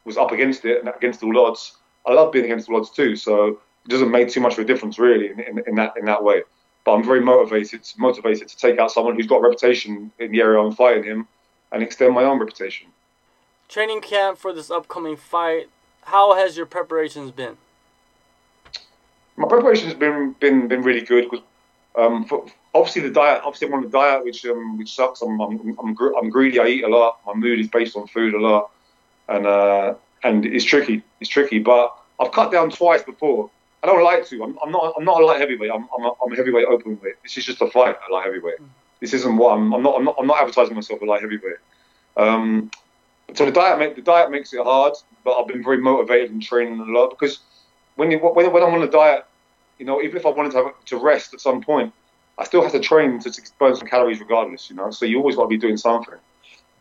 was 0.06 0.18
up 0.18 0.32
against 0.32 0.66
it 0.66 0.80
and 0.80 0.90
against 0.90 1.24
all 1.24 1.38
odds, 1.46 1.78
I 2.06 2.14
love 2.14 2.32
being 2.32 2.46
against 2.46 2.70
all 2.70 2.78
odds 2.78 2.90
too. 2.90 3.16
So 3.16 3.60
it 3.86 3.90
doesn't 3.90 4.12
make 4.12 4.30
too 4.30 4.42
much 4.42 4.54
of 4.54 4.60
a 4.60 4.66
difference 4.66 4.98
really 4.98 5.28
in, 5.28 5.40
in, 5.40 5.64
in 5.68 5.76
that 5.76 5.94
in 5.98 6.06
that 6.06 6.24
way. 6.24 6.44
But 6.86 6.94
I'm 6.94 7.04
very 7.04 7.22
motivated 7.22 7.82
motivated 7.98 8.48
to 8.48 8.58
take 8.58 8.80
out 8.80 8.92
someone 8.92 9.16
who's 9.16 9.28
got 9.28 9.38
a 9.38 9.42
reputation 9.42 10.12
in 10.20 10.32
the 10.32 10.42
area 10.42 10.60
I'm 10.60 10.74
fighting 10.74 11.04
him 11.04 11.28
and 11.72 11.84
extend 11.84 12.14
my 12.14 12.24
own 12.24 12.40
reputation. 12.40 12.88
Training 13.68 14.02
camp 14.02 14.38
for 14.38 14.54
this 14.54 14.72
upcoming 14.72 15.16
fight. 15.16 15.70
How 16.06 16.34
has 16.36 16.58
your 16.58 16.66
preparations 16.66 17.32
been? 17.32 17.58
My 19.38 19.48
preparation's 19.48 19.94
been 19.94 20.36
been 20.40 20.68
been 20.68 20.82
really 20.82 21.02
good. 21.02 21.30
Um, 22.00 22.26
for, 22.26 22.46
obviously 22.74 23.02
the 23.02 23.10
diet, 23.10 23.42
obviously 23.44 23.68
I'm 23.68 23.74
on 23.74 23.84
the 23.84 23.90
diet, 23.90 24.24
which 24.24 24.46
um, 24.46 24.78
which 24.78 24.96
sucks. 24.96 25.22
I'm 25.22 25.40
I'm, 25.42 25.78
I'm, 25.80 25.94
gr- 25.94 26.16
I'm 26.18 26.30
greedy. 26.30 26.60
I 26.60 26.68
eat 26.68 26.84
a 26.84 26.88
lot. 26.88 27.20
My 27.26 27.34
mood 27.34 27.60
is 27.60 27.68
based 27.68 27.96
on 27.96 28.08
food 28.08 28.34
a 28.34 28.40
lot, 28.40 28.72
and 29.28 29.46
uh, 29.46 29.96
and 30.24 30.46
it's 30.46 30.66
tricky. 30.66 31.04
It's 31.20 31.30
tricky, 31.30 31.60
but 31.60 31.96
I've 32.20 32.32
cut 32.32 32.52
down 32.52 32.70
twice 32.70 33.04
before. 33.04 33.50
I 33.84 33.88
don't 33.88 34.04
like 34.04 34.28
to. 34.28 34.44
I'm, 34.44 34.58
I'm 34.64 34.72
not. 34.72 34.94
I'm 34.98 35.06
not 35.06 35.22
a 35.22 35.26
light 35.26 35.40
heavyweight. 35.40 35.72
I'm, 35.72 35.88
I'm, 35.98 36.06
a, 36.06 36.12
I'm 36.24 36.34
a 36.34 36.36
heavyweight 36.36 36.68
open 36.68 37.00
weight. 37.02 37.16
This 37.24 37.38
is 37.38 37.46
just 37.46 37.62
a 37.62 37.68
fight 37.68 37.96
at 38.04 38.12
light 38.12 38.26
heavyweight. 38.26 38.60
This 39.00 39.14
isn't 39.14 39.38
what 39.38 39.54
I'm. 39.54 39.74
I'm 39.74 39.84
not. 39.84 39.98
I'm 39.98 40.06
not. 40.06 40.16
I'm 40.20 40.28
not 40.28 40.40
advertising 40.40 40.76
myself 40.76 41.02
a 41.02 41.06
light 41.06 41.22
heavyweight. 41.22 41.58
Um, 42.18 42.72
so 43.34 43.46
the 43.46 43.52
diet 43.52 43.80
make, 43.80 43.96
the 43.96 44.02
diet 44.02 44.32
makes 44.32 44.54
it 44.54 44.64
hard, 44.64 44.94
but 45.24 45.40
I've 45.40 45.48
been 45.48 45.64
very 45.64 45.78
motivated 45.78 46.32
and 46.32 46.42
training 46.42 46.80
a 46.80 46.84
lot 46.84 47.10
because 47.12 47.40
when 47.96 48.12
you 48.12 48.20
when, 48.20 48.52
when 48.52 48.64
I'm 48.64 48.74
on 48.74 48.84
a 48.84 48.90
diet, 48.90 49.26
you 49.80 49.86
know, 49.86 50.02
even 50.02 50.18
if 50.18 50.26
I 50.26 50.30
wanted 50.30 50.52
to 50.52 50.58
have, 50.58 50.86
to 50.86 50.98
rest 50.98 51.34
at 51.34 51.42
some 51.42 51.62
point, 51.62 51.94
I 52.38 52.44
still 52.44 52.62
have 52.62 52.74
to 52.74 52.80
train 52.80 53.20
to, 53.20 53.32
to 53.32 53.42
burn 53.58 53.76
some 53.76 53.88
calories 53.88 54.20
regardless. 54.20 54.70
You 54.70 54.76
know, 54.76 54.92
so 54.92 55.06
you 55.06 55.18
always 55.18 55.36
got 55.36 55.44
to 55.44 55.48
be 55.48 55.58
doing 55.58 55.78
something. 55.78 56.16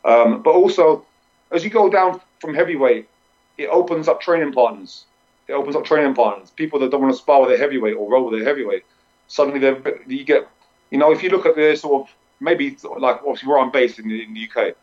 Um, 0.05 0.43
but 0.43 0.51
also, 0.51 1.07
as 1.51 1.65
you 1.65 1.71
go 1.71 1.89
down 1.89 2.21
from 2.41 2.55
heavyweight, 2.55 3.09
it 3.57 3.69
opens 3.69 4.09
up 4.09 4.21
training 4.21 4.53
partners. 4.53 5.05
It 5.49 5.55
opens 5.55 5.77
up 5.77 5.85
training 5.85 6.15
partners. 6.15 6.51
People 6.51 6.79
that 6.81 6.91
don't 6.91 7.01
want 7.01 7.13
to 7.15 7.19
spar 7.19 7.41
with 7.41 7.51
their 7.51 7.59
heavyweight 7.59 7.97
or 7.97 8.11
roll 8.11 8.31
with 8.31 8.39
their 8.39 8.47
heavyweight. 8.47 8.85
Suddenly, 9.29 9.61
they're- 9.61 10.03
you 10.07 10.25
get, 10.25 10.47
you 10.91 10.99
know, 10.99 11.11
if 11.13 11.23
you 11.23 11.31
look 11.31 11.47
at 11.47 11.57
the 11.57 11.75
sort 11.77 12.03
of 12.03 12.15
maybe 12.41 12.77
like 12.99 13.17
obviously 13.17 13.49
where 13.49 13.59
I'm 13.59 13.71
based 13.71 13.99
in 13.99 14.09
the, 14.09 14.23
in 14.23 14.35
the 14.35 14.49
UK, 14.49 14.75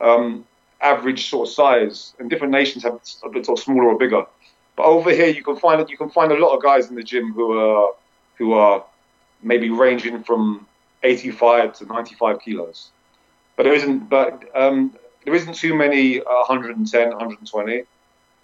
um, 0.00 0.46
average 0.80 1.28
sort 1.28 1.48
of 1.48 1.54
size, 1.54 2.14
and 2.18 2.30
different 2.30 2.52
nations 2.52 2.84
have 2.84 3.00
a 3.24 3.28
bit 3.28 3.46
sort 3.46 3.58
of 3.58 3.64
smaller 3.64 3.88
or 3.88 3.98
bigger. 3.98 4.26
But 4.80 4.86
over 4.86 5.10
here, 5.10 5.26
you 5.26 5.42
can 5.42 5.56
find 5.56 5.86
you 5.90 5.98
can 5.98 6.08
find 6.08 6.32
a 6.32 6.38
lot 6.38 6.56
of 6.56 6.62
guys 6.62 6.88
in 6.88 6.94
the 6.94 7.02
gym 7.02 7.34
who 7.34 7.52
are 7.52 7.92
who 8.38 8.54
are 8.54 8.82
maybe 9.42 9.68
ranging 9.68 10.24
from 10.24 10.66
85 11.02 11.74
to 11.74 11.84
95 11.84 12.40
kilos. 12.40 12.88
But 13.56 13.64
there 13.64 13.74
isn't 13.74 14.08
but 14.08 14.42
um, 14.54 14.96
there 15.26 15.34
isn't 15.34 15.54
too 15.54 15.74
many 15.74 16.20
uh, 16.20 16.48
110, 16.48 17.08
120, 17.10 17.82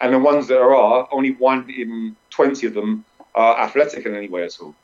and 0.03 0.13
the 0.13 0.19
ones 0.19 0.47
that 0.49 0.61
are, 0.61 1.09
only 1.11 1.33
one 1.33 1.71
in 1.71 2.15
20 2.29 2.67
of 2.67 2.75
them 2.75 3.07
are 3.35 3.59
athletic 3.59 4.05
in 4.05 4.15
any 4.15 4.29
way 4.29 4.45
at 4.45 4.61
all. 4.61 4.75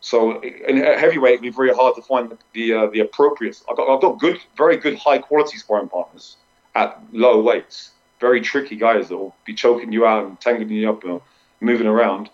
So 0.00 0.40
in 0.42 0.78
heavyweight, 0.78 1.34
it'd 1.34 1.42
be 1.42 1.50
very 1.50 1.72
hard 1.72 1.94
to 1.94 2.02
find 2.02 2.28
the 2.28 2.38
the, 2.54 2.74
uh, 2.74 2.86
the 2.88 3.00
appropriate. 3.06 3.62
I've 3.70 3.76
got, 3.76 3.88
I've 3.88 4.00
got 4.00 4.18
good, 4.18 4.40
very 4.56 4.78
good, 4.78 4.98
high 4.98 5.18
quality 5.18 5.58
sparring 5.58 5.90
partners 5.90 6.38
at 6.74 7.00
low 7.12 7.40
weights. 7.40 7.92
Very 8.20 8.40
tricky 8.40 8.76
guys 8.76 9.08
that 9.08 9.16
will 9.16 9.34
be 9.44 9.54
choking 9.54 9.92
you 9.92 10.06
out 10.06 10.26
and 10.26 10.40
tangling 10.40 10.70
you 10.70 10.90
up 10.90 11.04
and 11.04 11.20
moving 11.60 11.86
around, 11.86 12.30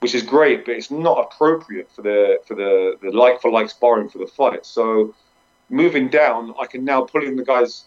which 0.00 0.14
is 0.14 0.22
great, 0.22 0.64
but 0.64 0.74
it's 0.74 0.90
not 0.90 1.18
appropriate 1.18 1.90
for 1.92 2.02
the 2.02 2.40
for 2.46 2.54
the, 2.54 2.96
the 3.02 3.10
like 3.10 3.40
for 3.40 3.50
like 3.50 3.70
sparring 3.70 4.08
for 4.08 4.18
the 4.18 4.26
fight. 4.26 4.66
So 4.66 5.14
moving 5.68 6.08
down, 6.08 6.54
I 6.60 6.66
can 6.66 6.84
now 6.84 7.02
pull 7.02 7.24
in 7.24 7.36
the 7.36 7.44
guys 7.44 7.84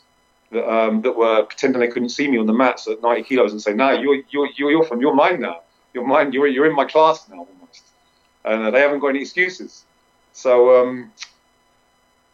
that, 0.52 0.72
um, 0.72 1.02
that 1.02 1.16
were 1.18 1.44
pretending 1.44 1.82
they 1.82 1.88
couldn't 1.88 2.10
see 2.10 2.30
me 2.30 2.38
on 2.38 2.46
the 2.46 2.54
mats 2.54 2.88
at 2.88 3.02
90 3.02 3.24
kilos 3.24 3.52
and 3.52 3.62
say, 3.62 3.74
"No, 3.74 3.92
you're 3.92 4.22
you're 4.30 4.50
you're, 4.56 4.72
you're 4.72 4.84
from 4.84 5.02
you're 5.02 5.16
mine 5.16 5.42
now. 5.42 5.62
You're 5.94 6.08
mine. 6.08 6.32
You're 6.32 6.48
you're 6.48 6.66
in 6.66 6.76
my 6.76 6.86
class 6.86 7.28
now 7.30 7.40
almost." 7.40 7.84
And 8.46 8.64
uh, 8.64 8.72
they 8.72 8.80
haven't 8.80 9.00
got 9.00 9.08
any 9.10 9.22
excuses. 9.22 9.86
So 10.34 10.82
um, 10.82 11.12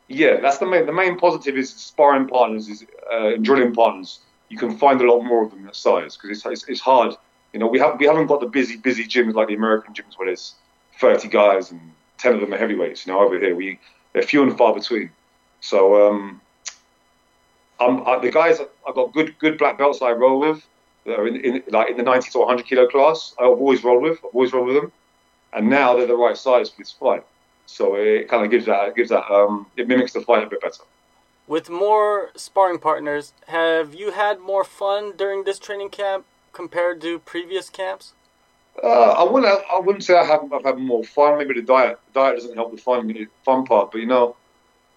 yeah, 0.08 0.40
that's 0.40 0.58
the 0.58 0.66
main 0.66 0.86
the 0.86 0.94
main 0.94 1.18
positive 1.18 1.58
is 1.58 1.74
sparring 1.74 2.28
partners 2.28 2.68
is 2.68 2.86
uh, 3.12 3.32
drilling 3.42 3.74
partners. 3.74 4.20
You 4.50 4.58
can 4.58 4.78
find 4.78 5.00
a 5.02 5.12
lot 5.12 5.22
more 5.24 5.44
of 5.44 5.52
them 5.52 5.64
that 5.64 5.76
size 5.76 6.18
because 6.18 6.38
it's, 6.38 6.46
it's 6.46 6.70
it's 6.70 6.82
hard. 6.82 7.16
You 7.54 7.60
know, 7.60 7.68
we 7.68 7.80
have 7.80 8.00
we 8.00 8.06
haven't 8.06 8.28
got 8.28 8.42
the 8.42 8.48
busy 8.48 8.78
busy 8.78 9.06
gyms 9.06 9.34
like 9.34 9.48
the 9.48 9.56
American 9.56 9.94
gyms 9.94 10.18
where 10.18 10.28
there's 10.28 10.56
30 11.00 11.28
guys 11.30 11.72
and 11.72 11.80
10 12.18 12.34
of 12.36 12.42
them 12.42 12.54
are 12.54 12.58
heavyweights. 12.58 13.06
You 13.06 13.14
know, 13.14 13.20
over 13.20 13.40
here 13.40 13.56
we 13.56 13.80
they're 14.14 14.24
few 14.24 14.44
and 14.44 14.58
far 14.58 14.74
between. 14.74 15.12
So 15.62 16.10
um, 16.10 16.42
I, 17.80 18.20
the 18.20 18.32
guys 18.32 18.60
I've 18.88 18.96
got 18.96 19.14
good 19.14 19.38
good 19.40 19.58
black 19.58 19.78
belts 19.78 20.02
I 20.02 20.12
roll 20.12 20.40
with. 20.40 20.66
That 21.06 21.18
are 21.18 21.28
in, 21.28 21.38
in 21.38 21.64
like 21.70 21.90
in 21.90 21.98
the 21.98 22.04
90 22.04 22.32
to 22.32 22.40
100 22.40 22.66
kilo 22.66 22.88
class. 22.88 23.34
I've 23.40 23.48
always 23.48 23.84
rolled 23.84 24.04
with. 24.04 24.20
I've 24.20 24.34
always 24.34 24.52
rolled 24.52 24.68
with 24.68 24.76
them, 24.76 24.92
and 25.54 25.70
now 25.70 25.96
they're 25.96 26.08
the 26.08 26.16
right 26.16 26.38
size 26.38 26.70
for 26.70 26.78
this 26.78 26.92
fight. 26.92 27.24
So 27.66 27.96
it 27.96 28.28
kind 28.28 28.44
of 28.44 28.52
gives 28.52 28.66
that 28.66 28.96
gives 28.96 29.10
that 29.10 29.32
um, 29.32 29.68
it 29.78 29.88
mimics 29.88 30.14
the 30.14 30.22
fight 30.22 30.44
a 30.44 30.48
bit 30.48 30.62
better. 30.62 30.84
With 31.50 31.68
more 31.68 32.30
sparring 32.36 32.78
partners, 32.78 33.34
have 33.48 33.96
you 33.96 34.12
had 34.12 34.40
more 34.40 34.64
fun 34.64 35.14
during 35.18 35.46
this 35.46 35.58
training 35.58 35.90
camp 35.90 36.26
compared 36.54 37.02
to 37.02 37.18
previous 37.18 37.72
camps? 37.72 38.14
Uh, 38.84 38.88
I 38.88 39.24
wouldn't. 39.24 39.60
I 39.74 39.80
wouldn't 39.80 40.04
say 40.04 40.16
I 40.16 40.26
have. 40.26 40.54
I've 40.54 40.64
had 40.64 40.78
more 40.78 41.04
fun. 41.04 41.40
Maybe 41.40 41.56
the 41.56 41.64
diet. 41.64 42.00
The 42.14 42.20
diet 42.20 42.36
doesn't 42.36 42.54
help 42.54 42.70
the 42.70 42.78
fun. 42.78 43.08
The 43.08 43.28
fun 43.44 43.66
part, 43.66 43.92
but 43.92 43.98
you 43.98 44.06
know, 44.06 44.36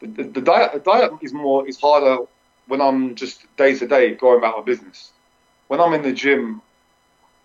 the, 0.00 0.09
the, 0.09 0.25
the 0.25 0.40
diet. 0.42 0.75
The 0.75 0.80
diet 0.80 1.12
is 1.23 1.32
more. 1.32 1.66
Is 1.66 1.80
harder 1.80 2.18
when 2.68 2.82
I'm 2.82 3.14
just 3.14 3.47
day 3.56 3.75
to 3.75 3.87
day 3.87 4.14
going 4.14 4.37
about 4.37 4.59
my 4.59 4.62
business. 4.62 5.11
When 5.68 5.80
I'm 5.80 5.94
in 5.94 6.02
the 6.02 6.12
gym, 6.12 6.61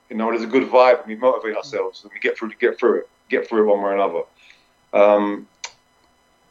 you 0.10 0.18
know, 0.18 0.30
there's 0.32 0.44
a 0.44 0.48
good 0.48 0.70
vibe 0.70 1.00
and 1.00 1.08
we 1.08 1.16
motivate 1.16 1.56
ourselves 1.56 2.04
and 2.04 2.12
we 2.14 2.20
get 2.20 2.38
through. 2.38 2.52
Get 2.60 2.78
through 2.78 3.00
it. 3.00 3.10
Get 3.30 3.48
through 3.48 3.62
it 3.62 3.74
one 3.74 3.82
way 3.82 3.92
or 3.92 3.94
another. 3.94 4.24
Um, 4.92 5.48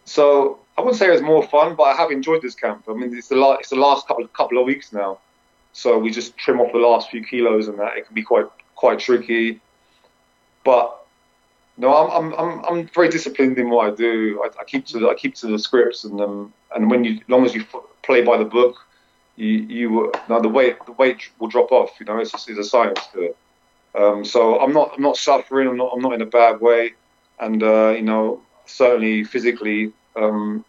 so 0.06 0.60
I 0.76 0.82
wouldn't 0.82 0.98
say 0.98 1.08
it 1.08 1.12
was 1.12 1.22
more 1.22 1.42
fun, 1.46 1.74
but 1.74 1.84
I 1.84 1.94
have 1.94 2.10
enjoyed 2.10 2.42
this 2.42 2.54
camp. 2.54 2.84
I 2.88 2.92
mean, 2.92 3.16
it's 3.16 3.28
the 3.28 3.36
last, 3.36 3.60
it's 3.60 3.70
the 3.70 3.76
last 3.76 4.06
couple 4.06 4.26
couple 4.28 4.58
of 4.58 4.66
weeks 4.66 4.92
now, 4.92 5.18
so 5.72 5.98
we 5.98 6.10
just 6.10 6.36
trim 6.36 6.60
off 6.60 6.72
the 6.72 6.78
last 6.78 7.10
few 7.10 7.24
kilos, 7.24 7.68
and 7.68 7.78
that 7.78 7.96
it 7.96 8.06
can 8.06 8.14
be 8.14 8.22
quite 8.22 8.46
quite 8.74 8.98
tricky. 8.98 9.60
But 10.64 10.98
no, 11.78 11.94
I'm 11.94 12.10
I'm 12.10 12.34
I'm, 12.38 12.64
I'm 12.64 12.88
very 12.88 13.08
disciplined 13.08 13.58
in 13.58 13.70
what 13.70 13.90
I 13.90 13.94
do. 13.94 14.42
I, 14.44 14.60
I 14.60 14.64
keep 14.64 14.84
to 14.86 14.98
the, 14.98 15.08
I 15.08 15.14
keep 15.14 15.34
to 15.36 15.46
the 15.46 15.58
scripts, 15.58 16.04
and 16.04 16.20
um, 16.20 16.52
and 16.74 16.90
when 16.90 17.04
you, 17.04 17.14
as 17.14 17.28
long 17.28 17.46
as 17.46 17.54
you 17.54 17.62
f- 17.62 17.82
play 18.02 18.22
by 18.22 18.36
the 18.36 18.44
book, 18.44 18.76
you 19.36 19.48
you 19.48 20.12
now 20.28 20.40
the 20.40 20.48
weight 20.48 20.76
the 20.84 20.92
weight 20.92 21.30
will 21.38 21.48
drop 21.48 21.72
off. 21.72 21.90
You 21.98 22.06
know, 22.06 22.18
it's 22.18 22.32
just 22.32 22.50
it's 22.50 22.58
a 22.58 22.64
science 22.64 23.00
to 23.14 23.22
it. 23.22 23.36
Um, 23.94 24.26
so 24.26 24.60
I'm 24.60 24.74
not 24.74 24.92
I'm 24.94 25.02
not 25.02 25.16
suffering. 25.16 25.68
I'm 25.68 25.76
not 25.78 25.92
I'm 25.94 26.02
not 26.02 26.12
in 26.12 26.20
a 26.20 26.26
bad 26.26 26.60
way, 26.60 26.92
and 27.40 27.62
uh, 27.62 27.94
you 27.96 28.02
know 28.02 28.42
certainly 28.66 29.24
physically 29.24 29.92
um, 30.16 30.64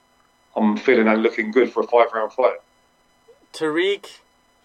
I'm 0.56 0.77
feeling 0.77 1.08
and 1.08 1.24
looking 1.24 1.51
good 1.51 1.72
for 1.72 1.84
a 1.84 1.88
five 1.88 2.08
round 2.13 2.34
fight. 2.34 2.58
Tariq, 3.54 4.08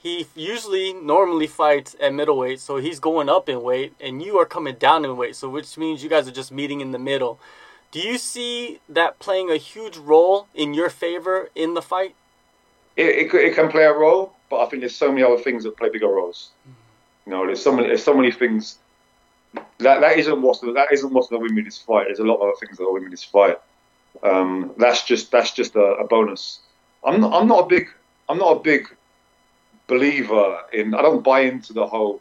he 0.02 0.26
usually 0.34 0.92
normally 0.92 1.46
fights 1.46 1.94
at 2.00 2.12
middleweight, 2.12 2.60
so 2.60 2.76
he's 2.76 2.98
going 2.98 3.28
up 3.28 3.48
in 3.48 3.62
weight, 3.62 3.94
and 4.00 4.22
you 4.22 4.38
are 4.38 4.46
coming 4.46 4.74
down 4.74 5.04
in 5.04 5.16
weight, 5.16 5.36
so 5.36 5.48
which 5.48 5.78
means 5.78 6.02
you 6.02 6.10
guys 6.10 6.26
are 6.26 6.32
just 6.32 6.50
meeting 6.50 6.80
in 6.80 6.90
the 6.90 6.98
middle. 6.98 7.38
Do 7.92 8.00
you 8.00 8.18
see 8.18 8.80
that 8.88 9.18
playing 9.18 9.50
a 9.50 9.56
huge 9.56 9.98
role 9.98 10.48
in 10.54 10.74
your 10.74 10.88
favor 10.88 11.50
in 11.54 11.74
the 11.74 11.82
fight? 11.82 12.14
It, 12.96 13.32
it, 13.32 13.34
it 13.34 13.54
can 13.54 13.68
play 13.68 13.84
a 13.84 13.92
role, 13.92 14.32
but 14.50 14.60
I 14.60 14.68
think 14.68 14.80
there's 14.80 14.96
so 14.96 15.10
many 15.12 15.22
other 15.22 15.38
things 15.38 15.64
that 15.64 15.76
play 15.76 15.90
bigger 15.90 16.08
roles. 16.08 16.50
You 17.26 17.32
know, 17.32 17.46
there's 17.46 17.62
so 17.62 17.72
many, 17.72 17.88
there's 17.88 18.02
so 18.02 18.14
many 18.14 18.32
things 18.32 18.78
that 19.78 20.00
that 20.00 20.18
isn't 20.18 20.42
what's 20.42 20.60
the, 20.60 20.72
that 20.72 20.90
isn't 20.92 21.12
what's 21.12 21.28
the 21.28 21.38
win 21.38 21.54
this 21.64 21.78
fight. 21.78 22.06
There's 22.06 22.18
a 22.18 22.24
lot 22.24 22.36
of 22.36 22.42
other 22.42 22.56
things 22.60 22.78
that 22.78 22.90
win 22.90 23.04
me 23.04 23.10
this 23.10 23.24
fight. 23.24 23.58
Um, 24.22 24.72
that's 24.78 25.04
just 25.04 25.30
that's 25.30 25.52
just 25.52 25.74
a, 25.74 25.82
a, 25.82 26.06
bonus. 26.06 26.60
I'm 27.04 27.20
not, 27.20 27.32
I'm 27.32 27.48
not 27.48 27.64
a 27.64 27.66
big 27.66 27.88
I'm 28.28 28.38
not 28.38 28.56
a 28.56 28.60
big 28.60 28.88
believer 29.86 30.60
in. 30.72 30.94
I 30.94 31.02
don't 31.02 31.24
buy 31.24 31.40
into 31.40 31.72
the 31.72 31.86
whole 31.86 32.20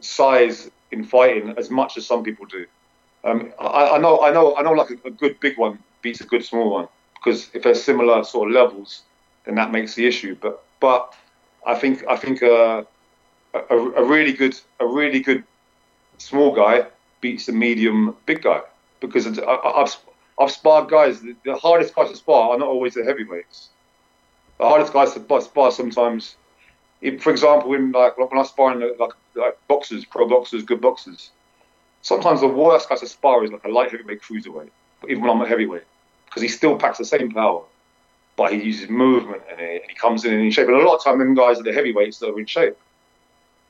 size 0.00 0.70
in 0.90 1.04
fighting 1.04 1.54
as 1.56 1.70
much 1.70 1.96
as 1.96 2.06
some 2.06 2.24
people 2.24 2.46
do. 2.46 2.66
Um, 3.24 3.52
I, 3.60 3.90
I, 3.90 3.98
know 3.98 4.20
I 4.20 4.30
know 4.32 4.56
I 4.56 4.62
know 4.62 4.72
like 4.72 4.90
a, 4.90 5.08
a, 5.08 5.10
good 5.10 5.38
big 5.40 5.58
one 5.58 5.78
beats 6.02 6.20
a 6.20 6.26
good 6.26 6.44
small 6.44 6.70
one 6.70 6.88
because 7.14 7.50
if 7.54 7.62
they're 7.62 7.74
similar 7.74 8.22
sort 8.24 8.48
of 8.48 8.54
levels, 8.54 9.02
then 9.44 9.54
that 9.56 9.72
makes 9.72 9.94
the 9.94 10.06
issue. 10.06 10.36
But 10.40 10.62
but 10.80 11.14
I 11.66 11.74
think 11.74 12.04
I 12.08 12.16
think 12.16 12.42
uh, 12.42 12.84
a, 13.54 13.76
a 13.76 14.04
really 14.04 14.32
good 14.32 14.58
a 14.80 14.86
really 14.86 15.20
good 15.20 15.44
small 16.18 16.54
guy 16.54 16.86
beats 17.20 17.48
a 17.48 17.52
medium 17.52 18.16
big 18.26 18.42
guy 18.42 18.60
because 19.00 19.26
I, 19.38 19.58
have 19.78 19.96
I've 20.38 20.50
sparred 20.50 20.88
guys. 20.88 21.20
The, 21.22 21.34
the, 21.44 21.56
hardest 21.56 21.94
guys 21.94 22.10
to 22.10 22.16
spar 22.16 22.50
are 22.50 22.58
not 22.58 22.68
always 22.68 22.94
the 22.94 23.04
heavyweights. 23.04 23.70
The 24.58 24.64
hardest 24.64 24.92
guys 24.92 25.14
to 25.14 25.40
spar 25.40 25.70
sometimes. 25.70 26.36
for 27.20 27.30
example, 27.30 27.70
when 27.70 27.92
like 27.92 28.18
when 28.18 28.38
I 28.38 28.42
spar 28.42 28.72
in 28.72 28.80
like, 28.98 29.12
like 29.34 29.58
boxers, 29.68 30.04
pro 30.04 30.28
boxers, 30.28 30.62
good 30.62 30.80
boxers, 30.80 31.30
sometimes 32.02 32.40
the 32.40 32.48
worst 32.48 32.88
guys 32.88 33.00
to 33.00 33.06
spar 33.06 33.44
is 33.44 33.52
like 33.52 33.64
a 33.64 33.68
light 33.68 33.90
heavyweight 33.90 34.22
cruiserweight. 34.22 34.70
Even 35.08 35.22
when 35.22 35.30
I'm 35.30 35.42
a 35.42 35.48
heavyweight, 35.48 35.84
because 36.26 36.42
he 36.42 36.48
still 36.48 36.78
packs 36.78 36.98
the 36.98 37.04
same 37.04 37.30
power, 37.30 37.62
but 38.36 38.52
he 38.52 38.62
uses 38.62 38.88
movement 38.88 39.42
and 39.50 39.60
he, 39.60 39.66
and 39.66 39.84
he 39.88 39.94
comes 39.94 40.24
in 40.24 40.34
in 40.34 40.50
shape. 40.50 40.68
And 40.68 40.76
a 40.76 40.80
lot 40.80 40.96
of 40.96 41.04
time, 41.04 41.18
them 41.18 41.34
guys 41.34 41.58
are 41.58 41.62
the 41.62 41.72
heavyweights 41.72 42.18
that 42.18 42.30
are 42.30 42.38
in 42.38 42.46
shape. 42.46 42.76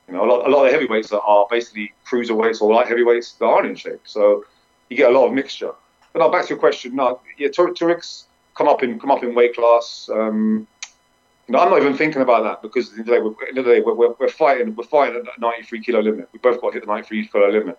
You 0.07 0.13
know, 0.13 0.25
a 0.25 0.27
lot, 0.27 0.47
a 0.47 0.49
lot 0.49 0.65
of 0.65 0.71
the 0.71 0.77
heavyweights 0.77 1.09
that 1.09 1.21
are 1.21 1.47
basically 1.49 1.93
cruiserweights 2.05 2.61
or 2.61 2.73
light 2.73 2.87
heavyweights 2.87 3.33
that 3.33 3.45
aren't 3.45 3.67
in 3.67 3.75
shape. 3.75 4.01
So 4.05 4.45
you 4.89 4.95
get 4.95 5.11
a 5.11 5.13
lot 5.13 5.27
of 5.27 5.33
mixture. 5.33 5.73
But 6.17 6.23
now 6.23 6.31
back 6.31 6.45
to 6.45 6.49
your 6.49 6.57
question. 6.57 6.95
No, 6.95 7.21
yeah, 7.37 7.49
Tariq's 7.49 8.25
come 8.55 8.67
up 8.67 8.81
in 8.81 8.99
come 8.99 9.11
up 9.11 9.21
in 9.21 9.35
weight 9.35 9.55
class. 9.55 10.09
Um, 10.11 10.65
you 11.47 11.51
know, 11.51 11.59
I'm 11.59 11.69
not 11.69 11.79
even 11.79 11.95
thinking 11.95 12.23
about 12.23 12.41
that 12.41 12.63
because 12.63 12.89
at 12.97 13.05
the 13.05 13.13
end 13.13 13.57
of 13.59 13.65
the 13.65 13.71
day, 13.71 13.81
we're, 13.81 13.93
we're, 13.93 14.15
we're 14.19 14.27
fighting 14.27 14.73
we're 14.73 14.83
fighting 14.83 15.15
at 15.15 15.25
that 15.25 15.39
93 15.39 15.83
kilo 15.83 15.99
limit. 15.99 16.27
We 16.33 16.39
both 16.39 16.59
got 16.59 16.69
to 16.69 16.73
hit 16.73 16.87
the 16.87 16.91
93 16.91 17.27
kilo 17.27 17.51
limit. 17.51 17.77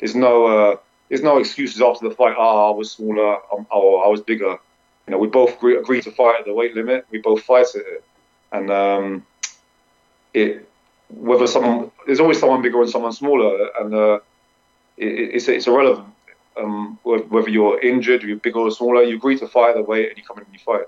There's 0.00 0.16
no 0.16 0.46
uh, 0.46 0.76
there's 1.08 1.22
no 1.22 1.38
excuses 1.38 1.80
after 1.80 2.08
the 2.08 2.14
fight. 2.16 2.34
Oh, 2.36 2.72
I 2.72 2.76
was 2.76 2.90
smaller. 2.90 3.36
Um, 3.54 3.68
oh, 3.70 3.98
I 3.98 4.08
was 4.08 4.20
bigger. 4.20 4.58
You 5.06 5.12
know, 5.12 5.18
we 5.18 5.28
both 5.28 5.56
agree, 5.56 5.76
agree 5.76 6.02
to 6.02 6.10
fight 6.10 6.40
at 6.40 6.44
the 6.44 6.54
weight 6.54 6.74
limit. 6.74 7.06
We 7.12 7.18
both 7.18 7.44
fight 7.44 7.66
at 7.76 7.82
it, 7.82 8.04
and 8.50 8.68
um, 8.68 9.26
it 10.34 10.68
whether 11.10 11.46
someone 11.46 11.92
there's 12.04 12.18
always 12.18 12.40
someone 12.40 12.62
bigger 12.62 12.80
and 12.82 12.90
someone 12.90 13.12
smaller, 13.12 13.70
and 13.78 13.94
uh, 13.94 14.18
it, 14.96 15.36
it's 15.36 15.46
it's 15.46 15.68
irrelevant 15.68 16.15
um, 16.56 16.98
whether 17.02 17.50
you're 17.50 17.80
injured, 17.80 18.22
you're 18.22 18.36
bigger 18.36 18.60
or 18.60 18.70
smaller, 18.70 19.02
you 19.02 19.16
agree 19.16 19.38
to 19.38 19.48
fight 19.48 19.74
the 19.74 19.82
way 19.82 20.08
and 20.08 20.16
you 20.16 20.24
come 20.24 20.38
in 20.38 20.44
and 20.44 20.52
you 20.52 20.60
fight. 20.60 20.86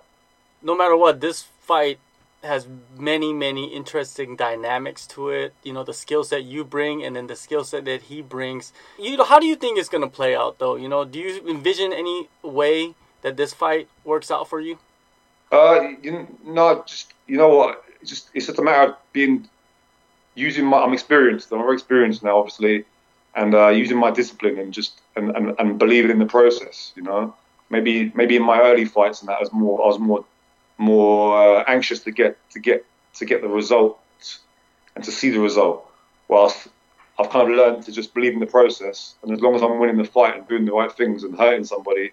No 0.63 0.77
matter 0.77 0.97
what, 0.97 1.21
this 1.21 1.43
fight 1.61 1.99
has 2.43 2.67
many, 2.97 3.33
many 3.33 3.67
interesting 3.75 4.37
dynamics 4.37 5.07
to 5.09 5.29
it. 5.29 5.55
You 5.63 5.73
know, 5.73 5.85
the 5.85 5.95
skill 5.95 6.25
set 6.25 6.45
you 6.45 6.65
bring 6.65 7.05
and 7.05 7.17
then 7.17 7.27
the 7.27 7.37
skill 7.37 7.65
set 7.65 7.85
that 7.85 8.03
he 8.03 8.23
brings. 8.23 8.73
You 8.99 9.17
know, 9.17 9.25
how 9.25 9.39
do 9.39 9.47
you 9.47 9.57
think 9.57 9.79
it's 9.79 9.89
going 9.89 10.03
to 10.03 10.09
play 10.11 10.35
out, 10.35 10.59
though? 10.59 10.77
You 10.77 10.89
know, 10.89 11.05
do 11.05 11.19
you 11.19 11.47
envision 11.49 11.93
any 11.93 12.29
way 12.43 12.95
that 13.23 13.37
this 13.37 13.53
fight 13.53 13.89
works 14.05 14.31
out 14.31 14.49
for 14.49 14.61
you? 14.61 14.79
Uh, 15.51 15.93
you 16.03 16.29
know, 16.45 16.85
just 16.87 17.15
you 17.27 17.37
know 17.37 17.49
what? 17.49 17.85
It's 18.01 18.11
just 18.11 18.31
it's 18.35 18.47
just 18.47 18.59
a 18.59 18.63
matter 18.63 18.93
of 18.93 18.97
being 19.13 19.49
using 20.35 20.67
my. 20.67 20.83
I'm 20.83 20.93
experienced. 20.93 21.51
I'm 21.51 21.59
very 21.61 21.75
experienced 21.75 22.23
now, 22.23 22.39
obviously 22.39 22.85
and 23.39 23.55
uh, 23.55 23.69
using 23.69 23.97
my 23.97 24.11
discipline 24.11 24.59
and 24.59 24.73
just 24.73 25.01
and, 25.19 25.37
and, 25.37 25.55
and 25.59 25.79
believing 25.79 26.11
in 26.11 26.19
the 26.19 26.27
process. 26.27 26.93
You 26.97 27.03
know, 27.03 27.35
maybe 27.71 28.13
maybe 28.15 28.37
in 28.37 28.43
my 28.43 28.61
early 28.61 28.85
fights 28.85 29.21
and 29.21 29.29
that 29.29 29.37
I 29.37 29.41
was 29.41 29.53
more 29.53 29.83
I 29.83 29.87
was 29.87 29.99
more 29.99 30.25
more 30.79 31.59
uh, 31.59 31.65
anxious 31.67 32.01
to 32.01 32.11
get 32.11 32.37
to 32.51 32.61
get 32.61 32.85
to 33.15 33.25
get 33.25 33.43
the 33.43 33.49
result 33.49 34.01
and 34.95 35.05
to 35.05 35.13
see 35.13 35.31
the 35.31 35.41
result. 35.41 35.85
Whilst 36.29 36.69
I've 37.19 37.31
kind 37.31 37.51
of 37.51 37.57
learned 37.57 37.85
to 37.85 37.93
just 37.93 38.15
believe 38.15 38.33
in 38.33 38.41
the 38.41 38.47
process, 38.47 39.15
and 39.23 39.33
as 39.33 39.41
long 39.41 39.55
as 39.55 39.63
I'm 39.63 39.79
winning 39.79 39.97
the 39.97 40.05
fight 40.05 40.37
and 40.37 40.47
doing 40.47 40.65
the 40.65 40.73
right 40.73 40.93
things 40.93 41.25
and 41.25 41.37
hurting 41.37 41.65
somebody, 41.65 42.13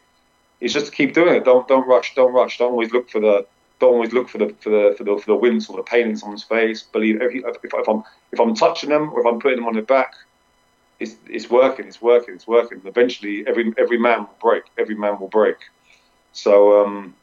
it's 0.61 0.73
just 0.73 0.87
to 0.87 0.91
keep 0.91 1.13
doing 1.13 1.35
it. 1.35 1.45
Don't 1.45 1.67
don't 1.67 1.87
rush. 1.87 2.15
Don't 2.15 2.33
rush. 2.33 2.57
Don't 2.57 2.71
always 2.71 2.91
look 2.91 3.09
for 3.09 3.19
the 3.19 3.45
don't 3.79 3.93
always 3.93 4.13
look 4.13 4.29
for 4.29 4.37
the 4.37 4.55
for 4.59 4.69
the 4.69 4.95
for 4.97 5.03
the, 5.03 5.17
for 5.17 5.27
the 5.27 5.35
wins 5.35 5.69
or 5.69 5.77
the 5.77 5.83
pain 5.83 6.07
in 6.07 6.15
someone's 6.15 6.43
face. 6.43 6.83
Believe 6.83 7.21
if, 7.21 7.33
if, 7.35 7.73
if 7.73 7.89
I'm 7.89 8.03
if 8.31 8.39
I'm 8.39 8.55
touching 8.55 8.89
them 8.89 9.13
or 9.13 9.19
if 9.19 9.25
I'm 9.25 9.39
putting 9.39 9.57
them 9.57 9.67
on 9.67 9.73
their 9.73 9.83
back, 9.83 10.13
it's, 10.99 11.15
it's 11.27 11.49
working, 11.49 11.87
it's 11.87 12.01
working, 12.01 12.35
it's 12.35 12.47
working. 12.47 12.81
Eventually, 12.85 13.45
every 13.47 13.73
every 13.77 13.97
man 13.97 14.19
will 14.19 14.37
break. 14.41 14.63
Every 14.77 14.95
man 14.95 15.19
will 15.19 15.27
break. 15.27 15.57
So 16.31 16.83
um, 16.83 17.15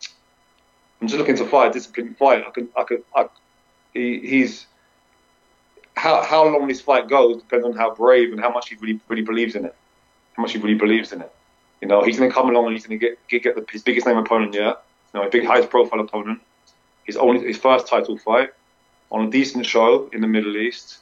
I'm 1.01 1.09
just 1.09 1.19
looking 1.19 1.37
to 1.37 1.47
fight 1.47 1.71
a 1.71 1.73
disciplined 1.73 2.17
fight. 2.17 2.45
I 2.47 2.51
can, 2.51 2.69
I 2.77 2.85
can, 2.85 3.03
I, 3.15 3.27
he, 3.93 4.21
he's 4.21 4.67
how 5.97 6.23
how 6.23 6.45
long 6.45 6.69
this 6.69 6.81
fight 6.81 7.09
goes 7.09 7.37
depends 7.39 7.67
on 7.67 7.75
how 7.75 7.95
brave 7.95 8.33
and 8.33 8.41
how 8.41 8.51
much 8.51 8.69
he 8.69 8.77
really 8.77 9.01
really 9.09 9.23
believes 9.23 9.55
in 9.55 9.65
it. 9.65 9.75
How 10.35 10.43
much 10.43 10.53
he 10.53 10.59
really 10.59 10.75
believes 10.75 11.13
in 11.13 11.21
it. 11.21 11.33
You 11.81 11.89
know, 11.89 12.03
he's 12.03 12.19
going 12.19 12.31
to 12.31 12.35
come 12.35 12.49
along 12.49 12.67
and 12.67 12.75
he's 12.75 12.87
going 12.87 12.99
to 12.99 13.07
get 13.07 13.19
get, 13.29 13.43
get 13.43 13.55
the, 13.57 13.65
his 13.71 13.83
biggest 13.83 14.07
name 14.07 14.17
opponent 14.17 14.55
yet. 14.55 14.83
You 15.13 15.21
know, 15.21 15.27
a 15.27 15.31
big 15.31 15.47
highest 15.47 15.71
profile 15.71 16.01
opponent. 16.01 16.41
His 17.05 17.17
only 17.17 17.47
his 17.47 17.59
first 17.59 17.87
title 17.87 18.17
fight 18.19 18.51
on 19.11 19.27
a 19.27 19.31
decent 19.31 19.67
show 19.67 20.09
in 20.13 20.21
the 20.21 20.27
Middle 20.27 20.57
East, 20.57 20.99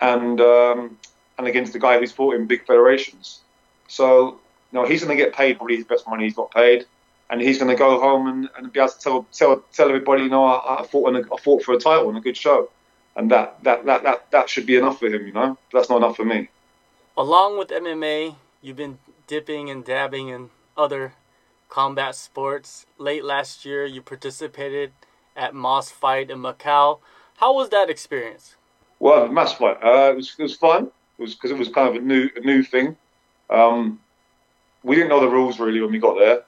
and 0.00 0.40
um, 0.40 0.98
and 1.42 1.48
against 1.48 1.72
the 1.72 1.78
guy 1.80 1.98
who's 1.98 2.12
fought 2.12 2.36
in 2.36 2.46
big 2.46 2.64
federations. 2.64 3.40
So, 3.88 4.38
you 4.70 4.78
know, 4.78 4.86
he's 4.86 5.02
going 5.04 5.16
to 5.16 5.22
get 5.22 5.34
paid 5.34 5.56
probably 5.56 5.76
his 5.76 5.84
best 5.84 6.06
money 6.08 6.24
he's 6.24 6.34
got 6.34 6.52
paid, 6.52 6.86
and 7.28 7.40
he's 7.40 7.58
going 7.58 7.68
to 7.68 7.76
go 7.76 8.00
home 8.00 8.28
and, 8.28 8.48
and 8.56 8.72
be 8.72 8.78
able 8.78 8.90
to 8.90 8.98
tell 8.98 9.26
tell 9.32 9.64
tell 9.72 9.88
everybody, 9.88 10.22
you 10.22 10.28
know, 10.28 10.44
I, 10.44 10.80
I 10.80 10.86
fought 10.86 11.14
a, 11.14 11.18
I 11.18 11.36
fought 11.38 11.64
for 11.64 11.74
a 11.74 11.78
title 11.78 12.08
and 12.08 12.16
a 12.16 12.20
good 12.20 12.36
show, 12.36 12.70
and 13.16 13.30
that, 13.32 13.62
that 13.64 13.84
that 13.86 14.04
that 14.04 14.30
that 14.30 14.48
should 14.48 14.66
be 14.66 14.76
enough 14.76 15.00
for 15.00 15.06
him, 15.06 15.26
you 15.26 15.32
know. 15.32 15.58
But 15.70 15.78
that's 15.78 15.90
not 15.90 15.96
enough 15.96 16.16
for 16.16 16.24
me. 16.24 16.48
Along 17.16 17.58
with 17.58 17.68
MMA, 17.68 18.36
you've 18.62 18.76
been 18.76 18.98
dipping 19.26 19.68
and 19.68 19.84
dabbing 19.84 20.28
in 20.28 20.50
other 20.76 21.14
combat 21.68 22.14
sports. 22.14 22.86
Late 22.98 23.24
last 23.24 23.64
year, 23.64 23.84
you 23.84 24.00
participated 24.00 24.92
at 25.36 25.54
Moss 25.54 25.90
Fight 25.90 26.30
in 26.30 26.38
Macau. 26.38 27.00
How 27.38 27.52
was 27.52 27.70
that 27.70 27.90
experience? 27.90 28.54
Well, 29.00 29.26
Moss 29.26 29.54
Fight, 29.54 29.78
uh, 29.82 30.12
it 30.12 30.16
was 30.16 30.34
it 30.38 30.42
was 30.44 30.54
fun 30.54 30.92
was 31.18 31.34
because 31.34 31.50
it 31.50 31.58
was 31.58 31.68
kind 31.68 31.88
of 31.88 32.02
a 32.02 32.04
new 32.04 32.28
a 32.36 32.40
new 32.40 32.62
thing. 32.62 32.96
Um, 33.50 34.00
we 34.82 34.96
didn't 34.96 35.10
know 35.10 35.20
the 35.20 35.28
rules 35.28 35.60
really 35.60 35.80
when 35.80 35.92
we 35.92 35.98
got 35.98 36.18
there, 36.18 36.42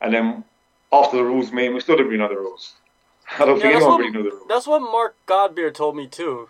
and 0.00 0.12
then 0.12 0.44
after 0.92 1.16
the 1.16 1.24
rules 1.24 1.52
meeting, 1.52 1.74
we 1.74 1.80
still 1.80 1.96
didn't 1.96 2.10
really 2.10 2.22
know 2.22 2.28
the 2.28 2.36
rules. 2.36 2.74
I 3.38 3.44
don't 3.44 3.56
yeah, 3.56 3.62
think 3.62 3.74
anyone 3.76 3.92
what, 3.92 3.98
really 4.00 4.12
knew 4.12 4.22
the 4.22 4.30
rules. 4.30 4.48
That's 4.48 4.66
what 4.66 4.80
Mark 4.80 5.16
Godbeer 5.26 5.72
told 5.72 5.96
me 5.96 6.06
too. 6.06 6.48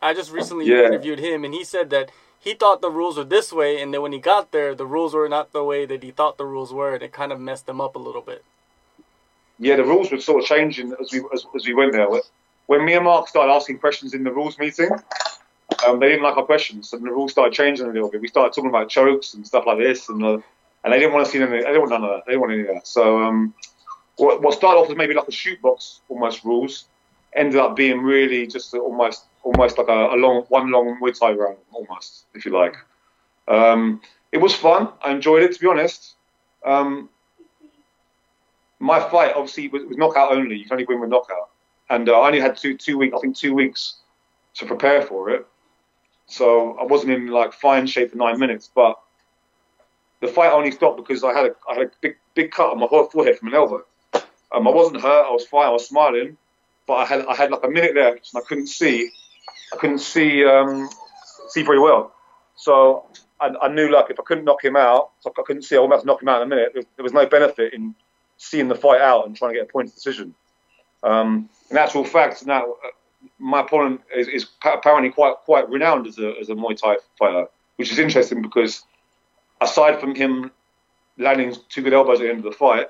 I 0.00 0.14
just 0.14 0.32
recently 0.32 0.66
yeah. 0.66 0.86
interviewed 0.86 1.18
him, 1.18 1.44
and 1.44 1.54
he 1.54 1.64
said 1.64 1.90
that 1.90 2.10
he 2.38 2.52
thought 2.52 2.82
the 2.82 2.90
rules 2.90 3.16
were 3.16 3.24
this 3.24 3.52
way, 3.52 3.80
and 3.80 3.92
then 3.92 4.02
when 4.02 4.12
he 4.12 4.18
got 4.18 4.52
there, 4.52 4.74
the 4.74 4.86
rules 4.86 5.14
were 5.14 5.28
not 5.28 5.52
the 5.52 5.64
way 5.64 5.86
that 5.86 6.02
he 6.02 6.10
thought 6.10 6.36
the 6.36 6.44
rules 6.44 6.72
were, 6.74 6.94
and 6.94 7.02
it 7.02 7.12
kind 7.12 7.32
of 7.32 7.40
messed 7.40 7.68
him 7.68 7.80
up 7.80 7.96
a 7.96 7.98
little 7.98 8.20
bit. 8.20 8.44
Yeah, 9.58 9.76
the 9.76 9.84
rules 9.84 10.10
were 10.10 10.20
sort 10.20 10.42
of 10.42 10.48
changing 10.48 10.94
as 11.00 11.12
we 11.12 11.22
as, 11.32 11.46
as 11.54 11.66
we 11.66 11.74
went 11.74 11.92
there. 11.92 12.06
When 12.66 12.84
me 12.84 12.94
and 12.94 13.04
Mark 13.04 13.28
started 13.28 13.52
asking 13.52 13.78
questions 13.78 14.12
in 14.12 14.24
the 14.24 14.32
rules 14.32 14.58
meeting, 14.58 14.90
um, 15.86 16.00
they 16.00 16.08
didn't 16.08 16.22
like 16.22 16.36
our 16.36 16.44
questions, 16.44 16.92
and 16.92 17.04
the 17.04 17.10
rules 17.10 17.32
started 17.32 17.54
changing 17.54 17.86
a 17.86 17.92
little 17.92 18.10
bit. 18.10 18.20
We 18.20 18.28
started 18.28 18.54
talking 18.54 18.70
about 18.70 18.88
chokes 18.88 19.34
and 19.34 19.46
stuff 19.46 19.64
like 19.66 19.78
this, 19.78 20.08
and 20.08 20.24
uh, 20.24 20.38
and 20.84 20.92
they 20.92 20.98
didn't 20.98 21.14
want 21.14 21.26
to 21.26 21.32
see 21.32 21.40
any. 21.40 21.50
They 21.50 21.58
didn't 21.58 21.80
want 21.80 21.90
none 21.90 22.04
of 22.04 22.10
that. 22.10 22.26
They 22.26 22.32
didn't 22.32 22.40
want 22.42 22.52
any 22.52 22.62
of 22.62 22.68
that. 22.68 22.86
So 22.86 23.22
um, 23.22 23.54
what, 24.16 24.42
what 24.42 24.54
started 24.54 24.80
off 24.80 24.90
as 24.90 24.96
maybe 24.96 25.14
like 25.14 25.28
a 25.28 25.32
shoot 25.32 25.60
box 25.60 26.00
almost 26.08 26.44
rules 26.44 26.86
ended 27.32 27.58
up 27.58 27.74
being 27.74 28.00
really 28.00 28.46
just 28.46 28.74
almost 28.74 29.24
almost 29.42 29.76
like 29.78 29.88
a, 29.88 30.14
a 30.14 30.16
long 30.16 30.42
one 30.48 30.70
long 30.70 30.98
Muay 31.00 31.18
Thai 31.18 31.32
round 31.32 31.56
almost, 31.72 32.26
if 32.34 32.44
you 32.44 32.52
like. 32.52 32.76
Um, 33.48 34.00
it 34.32 34.38
was 34.38 34.54
fun. 34.54 34.88
I 35.02 35.12
enjoyed 35.12 35.42
it 35.42 35.52
to 35.54 35.60
be 35.60 35.66
honest. 35.66 36.14
Um, 36.64 37.08
my 38.78 39.00
fight 39.00 39.32
obviously 39.34 39.68
was, 39.68 39.84
was, 39.84 39.96
knockout 39.96 40.32
only. 40.32 40.56
You 40.56 40.64
can 40.64 40.72
only 40.72 40.84
win 40.84 41.00
with 41.00 41.10
knockout, 41.10 41.50
and 41.90 42.08
uh, 42.08 42.20
I 42.20 42.26
only 42.26 42.40
had 42.40 42.56
two 42.56 42.76
two 42.76 42.98
weeks. 42.98 43.14
I 43.16 43.20
think 43.20 43.36
two 43.36 43.54
weeks 43.54 43.96
to 44.54 44.66
prepare 44.66 45.02
for 45.02 45.30
it. 45.30 45.46
So 46.26 46.76
I 46.78 46.84
wasn't 46.84 47.12
in 47.12 47.28
like 47.28 47.52
fine 47.52 47.86
shape 47.86 48.10
for 48.10 48.16
nine 48.16 48.38
minutes, 48.38 48.70
but 48.74 48.98
the 50.20 50.28
fight 50.28 50.52
only 50.52 50.70
stopped 50.70 50.96
because 50.96 51.22
I 51.22 51.32
had 51.32 51.46
a 51.46 51.54
I 51.68 51.74
had 51.74 51.82
a 51.86 51.90
big 52.00 52.16
big 52.34 52.50
cut 52.50 52.70
on 52.70 52.78
my 52.78 52.88
forehead 52.88 53.38
from 53.38 53.48
an 53.48 53.54
elbow. 53.54 53.84
Um, 54.52 54.68
I 54.68 54.70
wasn't 54.70 55.00
hurt. 55.00 55.26
I 55.26 55.30
was 55.30 55.46
fine. 55.46 55.66
I 55.66 55.70
was 55.70 55.86
smiling, 55.86 56.36
but 56.86 56.94
I 56.94 57.04
had 57.04 57.26
I 57.26 57.34
had 57.34 57.50
like 57.50 57.64
a 57.64 57.68
minute 57.68 57.94
left 57.94 58.32
and 58.32 58.42
I 58.42 58.46
couldn't 58.46 58.68
see. 58.68 59.10
I 59.72 59.76
couldn't 59.76 59.98
see 59.98 60.44
um, 60.44 60.88
see 61.48 61.62
very 61.62 61.78
well. 61.78 62.12
So 62.56 63.06
I, 63.40 63.52
I, 63.62 63.68
knew 63.68 63.90
like 63.90 64.10
if 64.10 64.20
I 64.20 64.22
couldn't 64.22 64.44
knock 64.44 64.64
him 64.64 64.76
out, 64.76 65.10
so 65.20 65.32
I 65.36 65.42
couldn't 65.42 65.62
see. 65.62 65.76
I 65.76 65.80
to 65.80 66.06
knock 66.06 66.22
him 66.22 66.28
out 66.28 66.40
in 66.40 66.46
a 66.46 66.54
minute. 66.54 66.70
There, 66.72 66.84
there, 66.96 67.02
was 67.02 67.12
no 67.12 67.26
benefit 67.26 67.74
in 67.74 67.94
seeing 68.38 68.68
the 68.68 68.74
fight 68.74 69.00
out 69.00 69.26
and 69.26 69.36
trying 69.36 69.52
to 69.52 69.58
get 69.58 69.68
a 69.68 69.72
point 69.72 69.92
decision. 69.92 70.34
Um, 71.02 71.48
in 71.70 71.76
actual 71.76 72.04
fact, 72.04 72.46
now 72.46 72.76
my 73.38 73.60
opponent 73.60 74.00
is, 74.14 74.28
is, 74.28 74.46
apparently 74.64 75.10
quite 75.10 75.34
quite 75.44 75.68
renowned 75.68 76.06
as 76.06 76.18
a 76.18 76.34
as 76.40 76.48
a 76.48 76.54
Muay 76.54 76.76
Thai 76.76 76.96
fighter, 77.18 77.46
which 77.76 77.92
is 77.92 77.98
interesting 77.98 78.42
because 78.42 78.84
aside 79.60 80.00
from 80.00 80.14
him 80.14 80.50
landing 81.18 81.54
two 81.68 81.82
good 81.82 81.92
elbows 81.92 82.20
at 82.20 82.24
the 82.24 82.28
end 82.28 82.38
of 82.38 82.44
the 82.44 82.52
fight, 82.52 82.86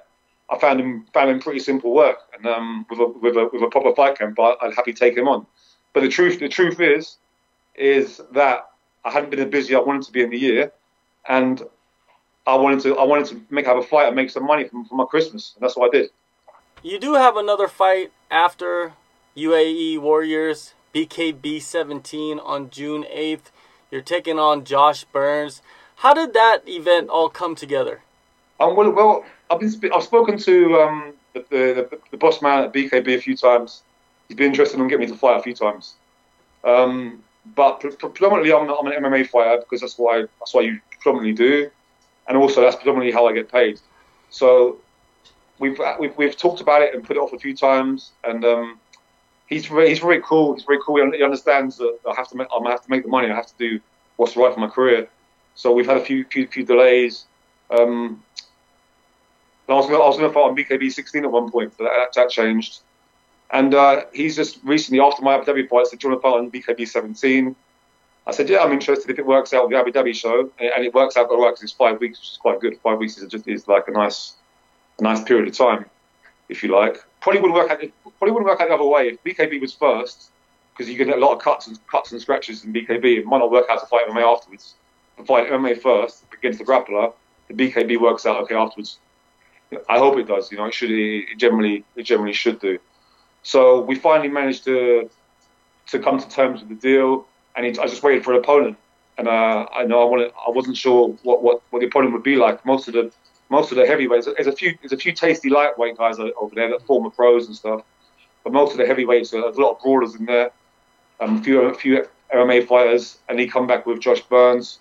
I 0.50 0.58
found 0.58 0.80
him 0.80 1.06
found 1.12 1.30
him 1.30 1.40
pretty 1.40 1.60
simple 1.60 1.94
work, 1.94 2.18
and 2.34 2.46
um, 2.46 2.86
with 2.90 2.98
a 2.98 3.06
with 3.06 3.36
a 3.36 3.48
with 3.52 3.62
a 3.62 3.68
proper 3.68 3.94
fight 3.94 4.18
camp, 4.18 4.38
I, 4.38 4.54
would 4.62 4.74
happy 4.74 4.92
take 4.92 5.16
him 5.16 5.28
on. 5.28 5.46
But 5.92 6.00
the 6.00 6.08
truth 6.08 6.40
the 6.40 6.48
truth 6.48 6.80
is 6.80 7.16
is 7.74 8.20
that 8.32 8.70
I 9.04 9.10
hadn't 9.10 9.30
been 9.30 9.40
as 9.40 9.48
busy 9.48 9.74
I 9.74 9.80
wanted 9.80 10.02
to 10.04 10.12
be 10.12 10.22
in 10.22 10.30
the 10.30 10.38
year, 10.38 10.72
and 11.28 11.62
I 12.46 12.56
wanted 12.56 12.80
to 12.80 12.98
I 12.98 13.04
wanted 13.04 13.26
to 13.26 13.40
make 13.50 13.66
have 13.66 13.78
a 13.78 13.82
fight 13.82 14.06
and 14.06 14.16
make 14.16 14.30
some 14.30 14.46
money 14.46 14.64
for, 14.64 14.84
for 14.84 14.94
my 14.96 15.04
Christmas, 15.04 15.52
and 15.54 15.62
that's 15.62 15.76
what 15.76 15.94
I 15.94 15.98
did. 15.98 16.10
You 16.82 16.98
do 16.98 17.14
have 17.14 17.36
another 17.36 17.66
fight 17.66 18.12
after 18.30 18.92
UAE 19.36 19.98
Warriors 19.98 20.74
BKB 20.94 21.60
17 21.60 22.38
on 22.38 22.70
June 22.70 23.04
8th. 23.12 23.50
You're 23.90 24.00
taking 24.00 24.38
on 24.38 24.64
Josh 24.64 25.04
Burns. 25.04 25.60
How 25.96 26.14
did 26.14 26.34
that 26.34 26.60
event 26.68 27.08
all 27.08 27.28
come 27.28 27.56
together? 27.56 28.02
Um, 28.60 28.76
well, 28.76 28.90
well, 28.92 29.24
I've 29.50 29.58
been 29.58 29.92
I've 29.92 30.04
spoken 30.04 30.38
to 30.38 30.74
um, 30.80 31.14
the, 31.32 31.44
the, 31.50 31.98
the, 32.12 32.16
boss 32.16 32.40
man 32.40 32.64
at 32.64 32.72
BKB 32.72 33.16
a 33.16 33.20
few 33.20 33.36
times. 33.36 33.82
He's 34.28 34.36
been 34.36 34.46
interested 34.46 34.78
in 34.78 34.86
getting 34.86 35.06
me 35.06 35.12
to 35.12 35.18
fight 35.18 35.38
a 35.38 35.42
few 35.42 35.54
times. 35.54 35.94
Um, 36.62 37.22
but 37.56 37.80
predominantly, 37.80 38.52
I'm, 38.52 38.70
I'm, 38.70 38.86
an 38.86 39.02
MMA 39.02 39.28
fighter 39.28 39.58
because 39.58 39.80
that's 39.80 39.98
why 39.98 40.24
that's 40.38 40.54
what 40.54 40.64
you 40.64 40.80
predominantly 41.00 41.34
do, 41.34 41.70
and 42.28 42.38
also 42.38 42.62
that's 42.62 42.76
predominantly 42.76 43.12
how 43.12 43.26
I 43.26 43.32
get 43.32 43.50
paid. 43.50 43.80
So 44.30 44.78
we've 45.58 45.78
we've, 45.98 46.16
we've 46.16 46.36
talked 46.36 46.60
about 46.60 46.82
it 46.82 46.94
and 46.94 47.04
put 47.04 47.16
it 47.16 47.20
off 47.20 47.32
a 47.32 47.38
few 47.38 47.54
times, 47.54 48.12
and 48.22 48.44
um, 48.44 48.78
he's 49.46 49.66
very, 49.66 49.88
he's 49.88 49.98
very 49.98 50.20
cool. 50.22 50.54
He's 50.54 50.64
very 50.64 50.78
cool. 50.84 51.10
He 51.12 51.22
understands 51.22 51.76
that 51.78 51.98
I 52.08 52.14
have 52.14 52.28
to 52.30 52.36
make, 52.36 52.48
I 52.52 52.70
have 52.70 52.82
to 52.82 52.90
make 52.90 53.02
the 53.02 53.08
money. 53.08 53.30
I 53.30 53.34
have 53.34 53.46
to 53.46 53.54
do 53.58 53.80
what's 54.16 54.36
right 54.36 54.52
for 54.52 54.60
my 54.60 54.68
career. 54.68 55.08
So 55.54 55.72
we've 55.72 55.86
had 55.86 55.96
a 55.96 56.04
few 56.04 56.24
few, 56.24 56.46
few 56.46 56.64
delays. 56.64 57.26
Um, 57.70 58.22
I 59.68 59.74
was 59.74 59.86
going 59.86 60.28
to 60.28 60.34
fight 60.34 60.40
on 60.40 60.56
BKB 60.56 60.92
16 60.92 61.24
at 61.24 61.30
one 61.30 61.50
point, 61.50 61.72
but 61.78 61.84
that, 61.84 62.12
that 62.14 62.30
changed. 62.30 62.80
And 63.50 63.74
uh, 63.74 64.02
he's 64.12 64.36
just 64.36 64.58
recently, 64.62 65.00
after 65.00 65.22
my 65.22 65.36
Abu 65.36 65.44
Dhabi 65.44 65.68
fight, 65.68 65.86
said, 65.86 65.98
"Do 65.98 66.08
you 66.08 66.12
want 66.12 66.22
to 66.22 66.28
fight 66.28 66.38
on 66.38 66.50
BKB 66.50 66.88
17?" 66.88 67.54
I 68.26 68.30
said, 68.32 68.48
"Yeah, 68.48 68.58
I'm 68.58 68.72
interested 68.72 69.10
if 69.10 69.18
it 69.18 69.26
works 69.26 69.52
out 69.52 69.64
with 69.64 69.72
the 69.72 69.78
Abu 69.78 69.92
Dhabi 69.92 70.14
show, 70.14 70.50
and 70.58 70.84
it 70.84 70.92
works 70.92 71.16
out 71.16 71.28
all 71.28 71.42
right 71.42 71.50
because 71.50 71.62
it's 71.62 71.72
five 71.72 72.00
weeks, 72.00 72.18
which 72.18 72.30
is 72.32 72.36
quite 72.38 72.60
good. 72.60 72.78
Five 72.82 72.98
weeks 72.98 73.16
is 73.18 73.30
just 73.30 73.46
is 73.46 73.68
like 73.68 73.86
a 73.88 73.92
nice, 73.92 74.34
nice 74.98 75.22
period 75.22 75.48
of 75.48 75.56
time, 75.56 75.84
if 76.48 76.62
you 76.62 76.74
like. 76.74 76.98
Probably 77.24 77.40
wouldn't 77.40 77.56
work 77.56 77.70
out. 77.70 77.78
Probably 78.18 78.32
wouldn't 78.32 78.44
work 78.44 78.60
out 78.60 78.68
the 78.68 78.74
other 78.74 78.84
way 78.84 79.08
if 79.08 79.24
BKB 79.24 79.58
was 79.58 79.72
first, 79.72 80.30
because 80.72 80.92
you 80.92 80.98
get 80.98 81.08
a 81.08 81.18
lot 81.18 81.32
of 81.32 81.40
cuts 81.40 81.66
and 81.66 81.78
cuts 81.86 82.12
and 82.12 82.20
scratches 82.20 82.64
in 82.64 82.72
BKB. 82.74 83.20
It 83.20 83.24
might 83.24 83.38
not 83.38 83.50
work 83.50 83.64
out 83.70 83.80
to 83.80 83.86
fight 83.86 84.06
MMA 84.08 84.30
afterwards. 84.30 84.74
To 85.16 85.24
fight 85.24 85.48
MMA 85.48 85.80
first 85.80 86.24
against 86.34 86.58
the 86.58 86.66
grappler, 86.66 87.14
the 87.48 87.54
BKB 87.54 87.98
works 87.98 88.26
out 88.26 88.42
okay 88.42 88.54
afterwards. 88.54 88.98
I 89.88 89.96
hope 89.96 90.18
it 90.18 90.28
does. 90.28 90.52
You 90.52 90.58
know, 90.58 90.66
it 90.66 90.74
should. 90.74 90.90
It 90.90 91.38
generally, 91.38 91.82
it 91.96 92.02
generally 92.02 92.34
should 92.34 92.60
do. 92.60 92.78
So 93.42 93.80
we 93.80 93.94
finally 93.94 94.28
managed 94.28 94.64
to 94.64 95.08
to 95.86 95.98
come 95.98 96.18
to 96.18 96.28
terms 96.28 96.60
with 96.60 96.68
the 96.68 96.74
deal, 96.74 97.26
and 97.56 97.64
it, 97.64 97.78
I 97.78 97.86
just 97.86 98.02
waited 98.02 98.22
for 98.22 98.34
an 98.34 98.40
opponent. 98.40 98.76
And 99.16 99.28
uh, 99.28 99.66
I 99.72 99.84
know 99.84 100.02
I 100.02 100.04
wanted, 100.04 100.32
I 100.46 100.50
wasn't 100.50 100.76
sure 100.76 101.16
what, 101.22 101.42
what, 101.42 101.62
what 101.70 101.80
the 101.80 101.86
opponent 101.86 102.12
would 102.12 102.22
be 102.22 102.36
like. 102.36 102.66
Most 102.66 102.88
of 102.88 102.94
the 102.94 103.12
most 103.48 103.70
of 103.70 103.76
the 103.76 103.86
heavyweights, 103.86 104.26
there's 104.26 104.46
a 104.46 104.52
few 104.52 104.76
there's 104.80 104.92
a 104.92 104.96
few 104.96 105.12
tasty 105.12 105.48
lightweight 105.48 105.98
guys 105.98 106.18
over 106.18 106.54
there 106.54 106.70
that 106.70 106.86
former 106.86 107.10
pros 107.10 107.46
and 107.46 107.54
stuff, 107.54 107.82
but 108.42 108.52
most 108.52 108.72
of 108.72 108.78
the 108.78 108.86
heavyweights, 108.86 109.30
there's 109.30 109.56
a 109.56 109.60
lot 109.60 109.72
of 109.72 109.80
brawlers 109.82 110.14
in 110.14 110.24
there, 110.24 110.50
um, 111.20 111.38
a 111.38 111.42
few 111.42 111.60
a 111.62 111.74
few 111.74 112.06
MMA 112.34 112.66
fighters, 112.66 113.18
and 113.28 113.38
he 113.38 113.46
come 113.46 113.66
back 113.66 113.86
with 113.86 114.00
Josh 114.00 114.22
Burns, 114.22 114.78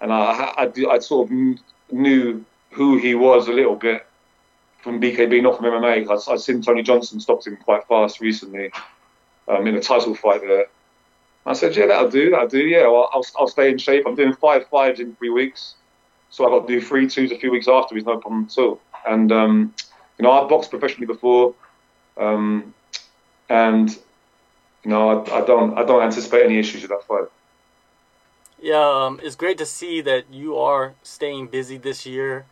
and 0.00 0.12
I 0.12 0.16
I, 0.16 0.64
I, 0.64 0.94
I 0.94 0.98
sort 0.98 1.30
of 1.30 1.36
knew 1.90 2.44
who 2.70 2.98
he 2.98 3.14
was 3.14 3.48
a 3.48 3.52
little 3.52 3.76
bit 3.76 4.06
from 4.82 5.00
BKB, 5.00 5.42
not 5.42 5.56
from 5.56 5.66
MMA. 5.66 6.08
I, 6.08 6.32
I've 6.32 6.40
seen 6.40 6.62
Tony 6.62 6.82
Johnson 6.82 7.18
stopped 7.20 7.46
him 7.46 7.56
quite 7.56 7.86
fast 7.88 8.20
recently 8.20 8.70
um, 9.48 9.66
in 9.66 9.74
a 9.74 9.80
title 9.80 10.14
fight 10.14 10.42
there. 10.42 10.66
I 11.44 11.52
said, 11.52 11.76
yeah, 11.76 11.86
that'll 11.86 12.10
do, 12.10 12.30
that'll 12.30 12.48
do. 12.48 12.58
Yeah, 12.58 12.88
well, 12.88 13.08
I'll, 13.12 13.24
I'll 13.38 13.48
stay 13.48 13.70
in 13.70 13.78
shape. 13.78 14.04
I'm 14.06 14.16
doing 14.16 14.34
five 14.34 14.68
fives 14.68 14.98
in 14.98 15.14
three 15.16 15.30
weeks. 15.30 15.74
So 16.36 16.46
I 16.46 16.50
got 16.50 16.68
to 16.68 16.74
do 16.74 16.82
three 16.82 17.08
twos 17.08 17.32
a 17.32 17.38
few 17.38 17.50
weeks 17.50 17.66
after. 17.66 17.96
It's 17.96 18.04
no 18.04 18.18
problem 18.18 18.44
at 18.44 18.58
all. 18.58 18.78
And, 19.08 19.32
um, 19.32 19.74
you 20.18 20.22
know, 20.22 20.32
I've 20.32 20.50
boxed 20.50 20.68
professionally 20.68 21.06
before. 21.06 21.54
Um, 22.18 22.74
and, 23.48 23.88
you 24.84 24.90
know, 24.90 25.24
I, 25.24 25.38
I, 25.38 25.46
don't 25.46 25.78
I 25.78 25.84
don't 25.86 26.02
anticipate 26.02 26.44
any 26.44 26.58
issues 26.58 26.82
with 26.82 26.90
that 26.90 27.04
fight. 27.04 27.28
Yeah, 28.60 29.06
um, 29.06 29.18
it's 29.22 29.34
great 29.34 29.56
to 29.56 29.64
see 29.64 30.02
that 30.02 30.30
you 30.30 30.58
are 30.58 30.92
staying 31.02 31.46
busy 31.46 31.78
this 31.78 32.04
year. 32.04 32.44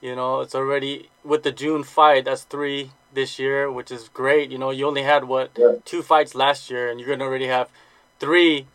You 0.00 0.14
know, 0.14 0.40
it's 0.40 0.54
already 0.54 1.08
with 1.24 1.42
the 1.42 1.50
June 1.50 1.82
fight. 1.82 2.26
That's 2.26 2.44
three 2.44 2.92
this 3.12 3.40
year, 3.40 3.68
which 3.72 3.90
is 3.90 4.08
great. 4.08 4.52
You 4.52 4.58
know, 4.58 4.70
you 4.70 4.86
only 4.86 5.02
had 5.02 5.24
what 5.24 5.50
yeah. 5.58 5.72
two 5.84 6.02
fights 6.02 6.36
last 6.36 6.70
year, 6.70 6.88
and 6.88 7.00
you're 7.00 7.08
gonna 7.08 7.24
already 7.24 7.48
have 7.48 7.70
three 8.20 8.66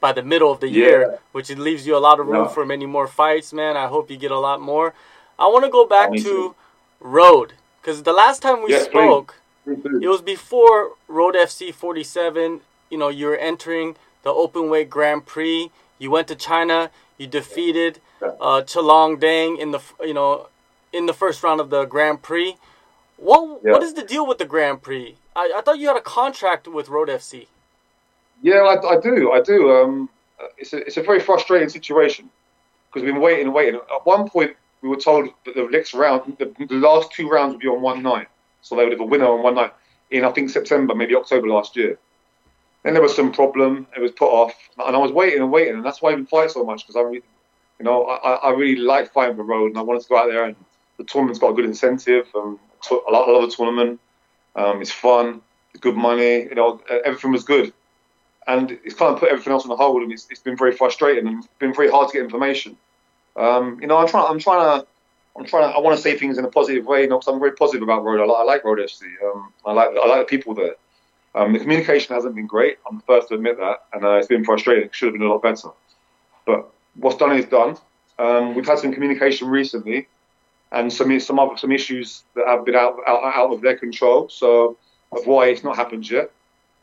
by 0.00 0.12
the 0.12 0.22
middle 0.22 0.50
of 0.50 0.60
the 0.60 0.68
yeah. 0.68 0.84
year, 0.84 1.18
which 1.32 1.50
leaves 1.50 1.86
you 1.86 1.96
a 1.96 1.98
lot 1.98 2.20
of 2.20 2.26
room 2.26 2.48
for 2.48 2.64
many 2.64 2.86
more 2.86 3.06
fights, 3.06 3.52
man. 3.52 3.76
I 3.76 3.86
hope 3.86 4.10
you 4.10 4.16
get 4.16 4.30
a 4.30 4.38
lot 4.38 4.60
more. 4.60 4.94
I 5.38 5.46
want 5.46 5.64
to 5.64 5.70
go 5.70 5.86
back 5.86 6.12
to 6.22 6.54
Road 7.00 7.54
because 7.80 8.02
the 8.02 8.12
last 8.12 8.42
time 8.42 8.62
we 8.62 8.78
spoke, 8.78 9.36
it 9.66 10.08
was 10.08 10.22
before 10.22 10.92
Road 11.08 11.34
FC 11.34 11.72
47. 11.72 12.60
You 12.90 12.98
know, 12.98 13.08
you 13.08 13.26
were 13.26 13.36
entering 13.36 13.96
the 14.22 14.30
open 14.30 14.68
weight 14.68 14.90
Grand 14.90 15.26
Prix. 15.26 15.70
You 15.98 16.10
went 16.10 16.28
to 16.28 16.34
China. 16.34 16.90
You 17.18 17.26
defeated 17.26 18.00
uh, 18.22 18.62
Chalong 18.62 19.20
Dang 19.20 19.56
in 19.58 19.70
the 19.70 19.80
you 20.00 20.14
know 20.14 20.48
in 20.92 21.06
the 21.06 21.14
first 21.14 21.42
round 21.42 21.60
of 21.60 21.70
the 21.70 21.84
Grand 21.84 22.22
Prix. 22.22 22.56
What 23.16 23.60
yeah. 23.64 23.72
what 23.72 23.82
is 23.82 23.94
the 23.94 24.02
deal 24.02 24.26
with 24.26 24.38
the 24.38 24.46
Grand 24.46 24.82
Prix? 24.82 25.16
I, 25.36 25.52
I 25.56 25.60
thought 25.60 25.78
you 25.78 25.88
had 25.88 25.96
a 25.96 26.02
contract 26.02 26.66
with 26.66 26.88
Road 26.88 27.08
FC. 27.08 27.46
Yeah, 28.42 28.60
I, 28.62 28.96
I 28.96 29.00
do. 29.00 29.32
I 29.32 29.40
do. 29.40 29.70
Um, 29.70 30.08
it's 30.56 30.72
a 30.72 30.78
it's 30.78 30.96
a 30.96 31.02
very 31.02 31.20
frustrating 31.20 31.68
situation 31.68 32.30
because 32.88 33.04
we've 33.04 33.12
been 33.12 33.22
waiting 33.22 33.46
and 33.46 33.54
waiting. 33.54 33.76
At 33.76 34.06
one 34.06 34.28
point, 34.28 34.56
we 34.82 34.88
were 34.88 34.96
told 34.96 35.28
that 35.44 35.54
the 35.54 35.68
next 35.70 35.94
round, 35.94 36.36
the, 36.38 36.52
the 36.66 36.74
last 36.76 37.12
two 37.12 37.28
rounds 37.28 37.52
would 37.52 37.60
be 37.60 37.68
on 37.68 37.82
one 37.82 38.02
night, 38.02 38.28
so 38.62 38.76
they 38.76 38.84
would 38.84 38.92
have 38.92 39.00
a 39.00 39.04
winner 39.04 39.26
on 39.26 39.42
one 39.42 39.54
night 39.54 39.72
in 40.10 40.24
I 40.24 40.30
think 40.32 40.50
September, 40.50 40.94
maybe 40.94 41.14
October 41.14 41.48
last 41.48 41.76
year. 41.76 41.98
Then 42.82 42.94
there 42.94 43.02
was 43.02 43.14
some 43.14 43.30
problem. 43.30 43.86
It 43.94 44.00
was 44.00 44.12
put 44.12 44.28
off, 44.30 44.54
and 44.78 44.96
I 44.96 44.98
was 44.98 45.12
waiting 45.12 45.40
and 45.40 45.52
waiting, 45.52 45.74
and 45.74 45.84
that's 45.84 46.00
why 46.00 46.10
I 46.10 46.14
didn't 46.14 46.30
fight 46.30 46.50
so 46.50 46.64
much 46.64 46.82
because 46.82 46.96
I, 46.96 47.00
really, 47.00 47.22
you 47.78 47.84
know, 47.84 48.04
I, 48.04 48.34
I 48.36 48.50
really 48.52 48.80
like 48.80 49.12
fighting 49.12 49.36
for 49.36 49.42
road, 49.42 49.66
and 49.66 49.78
I 49.78 49.82
wanted 49.82 50.02
to 50.02 50.08
go 50.08 50.16
out 50.16 50.28
there 50.28 50.44
and 50.44 50.56
the 50.96 51.04
tournament's 51.04 51.38
got 51.38 51.50
a 51.50 51.54
good 51.54 51.64
incentive. 51.64 52.28
Um, 52.34 52.58
I 52.90 53.10
love 53.10 53.50
the 53.50 53.54
tournament. 53.54 54.00
Um, 54.56 54.80
it's 54.80 54.90
fun, 54.90 55.42
good 55.80 55.96
money. 55.96 56.42
You 56.42 56.54
know, 56.54 56.80
everything 57.04 57.32
was 57.32 57.44
good, 57.44 57.72
and 58.46 58.72
it's 58.84 58.94
kind 58.94 59.12
of 59.12 59.20
put 59.20 59.30
everything 59.30 59.52
else 59.52 59.64
on 59.64 59.68
the 59.68 59.76
hold, 59.76 60.02
and 60.02 60.12
it's, 60.12 60.26
it's 60.30 60.40
been 60.40 60.56
very 60.56 60.72
frustrating 60.72 61.26
and 61.26 61.48
been 61.58 61.74
very 61.74 61.90
hard 61.90 62.08
to 62.08 62.12
get 62.14 62.24
information. 62.24 62.76
Um, 63.36 63.78
you 63.80 63.86
know, 63.86 63.98
I'm 63.98 64.08
trying. 64.08 64.26
I'm 64.28 64.38
trying 64.38 64.80
to. 64.80 64.86
I'm 65.36 65.44
trying 65.44 65.70
to. 65.70 65.76
I 65.76 65.80
want 65.80 65.96
to 65.96 66.02
say 66.02 66.16
things 66.16 66.38
in 66.38 66.44
a 66.44 66.50
positive 66.50 66.86
way, 66.86 67.02
you 67.02 67.08
know, 67.08 67.18
because 67.18 67.32
I'm 67.32 67.40
very 67.40 67.52
positive 67.52 67.82
about 67.82 68.04
Road. 68.04 68.20
I 68.20 68.24
like, 68.24 68.38
I 68.38 68.44
like 68.44 68.64
Road 68.64 68.78
FC. 68.78 69.02
Um, 69.24 69.52
I 69.64 69.72
like. 69.72 69.90
I 69.90 70.06
like 70.06 70.28
the 70.28 70.36
people 70.36 70.54
there. 70.54 70.74
Um, 71.34 71.52
the 71.52 71.60
communication 71.60 72.14
hasn't 72.14 72.34
been 72.34 72.46
great. 72.46 72.78
I'm 72.88 72.96
the 72.96 73.04
first 73.04 73.28
to 73.28 73.34
admit 73.34 73.58
that, 73.58 73.84
and 73.92 74.04
uh, 74.04 74.14
it's 74.14 74.26
been 74.26 74.44
frustrating. 74.44 74.84
It 74.84 74.94
should 74.94 75.06
have 75.06 75.14
been 75.14 75.22
a 75.22 75.30
lot 75.30 75.42
better. 75.42 75.68
But 76.44 76.70
what's 76.96 77.16
done 77.16 77.36
is 77.36 77.44
done. 77.44 77.76
Um, 78.18 78.54
we've 78.54 78.66
had 78.66 78.78
some 78.78 78.92
communication 78.92 79.48
recently 79.48 80.08
and 80.72 80.92
some 80.92 81.18
some 81.20 81.38
other 81.38 81.56
some 81.56 81.72
issues 81.72 82.24
that 82.34 82.46
have 82.46 82.64
been 82.64 82.74
out 82.74 82.98
out, 83.06 83.22
out 83.24 83.52
of 83.52 83.60
their 83.60 83.76
control. 83.76 84.28
So 84.28 84.76
of 85.12 85.26
why 85.26 85.46
it's 85.48 85.64
not 85.64 85.76
happened 85.76 86.08
yet. 86.08 86.30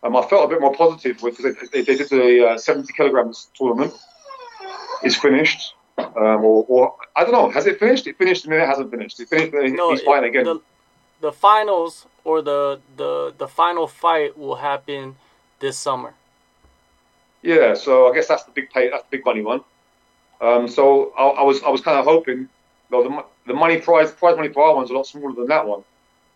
Um, 0.04 0.16
I 0.16 0.22
felt 0.28 0.46
a 0.46 0.48
bit 0.48 0.62
more 0.62 0.74
positive 0.74 1.22
with 1.22 1.38
they, 1.38 1.52
they, 1.72 1.82
they 1.82 1.96
did 1.98 2.10
the 2.10 2.50
uh, 2.50 2.58
70 2.58 2.94
kilograms 2.94 3.50
tournament. 3.56 3.94
It's 5.04 5.16
finished, 5.16 5.74
um, 5.98 6.16
or, 6.16 6.66
or, 6.68 6.96
I 7.16 7.24
don't 7.24 7.32
know. 7.32 7.50
Has 7.50 7.66
it 7.66 7.80
finished? 7.80 8.08
It 8.08 8.18
finished, 8.18 8.46
and 8.46 8.54
then 8.54 8.62
it 8.62 8.68
hasn't 8.68 8.92
finished. 8.92 9.20
It 9.20 9.30
finished. 9.30 9.54
No, 9.76 9.92
he's 9.92 10.02
fighting 10.02 10.30
again. 10.30 10.46
The, 10.46 10.60
the 11.22 11.32
finals 11.32 12.06
or 12.24 12.42
the 12.42 12.80
the 12.96 13.34
the 13.38 13.48
final 13.48 13.88
fight 13.88 14.38
will 14.38 14.56
happen 14.56 15.16
this 15.60 15.78
summer. 15.78 16.14
Yeah, 17.42 17.74
so 17.74 18.10
I 18.10 18.14
guess 18.14 18.28
that's 18.28 18.44
the 18.44 18.52
big 18.52 18.70
pay. 18.70 18.90
That's 18.90 19.04
the 19.04 19.18
big 19.18 19.26
money 19.26 19.42
one. 19.42 19.62
Um, 20.42 20.68
so 20.68 21.14
I, 21.18 21.28
I, 21.28 21.44
was 21.44 21.64
I 21.64 21.70
was 21.70 21.82
kind 21.82 21.98
of 21.98 22.06
hoping, 22.06 22.50
though 22.92 23.04
the, 23.04 23.26
the 23.48 23.54
money 23.54 23.80
prize 23.80 24.12
prize 24.12 24.36
money 24.36 24.50
for 24.50 24.64
our 24.64 24.76
one's 24.76 24.90
a 24.90 24.94
lot 24.94 25.08
smaller 25.08 25.34
than 25.34 25.48
that 25.48 25.66
one. 25.68 25.84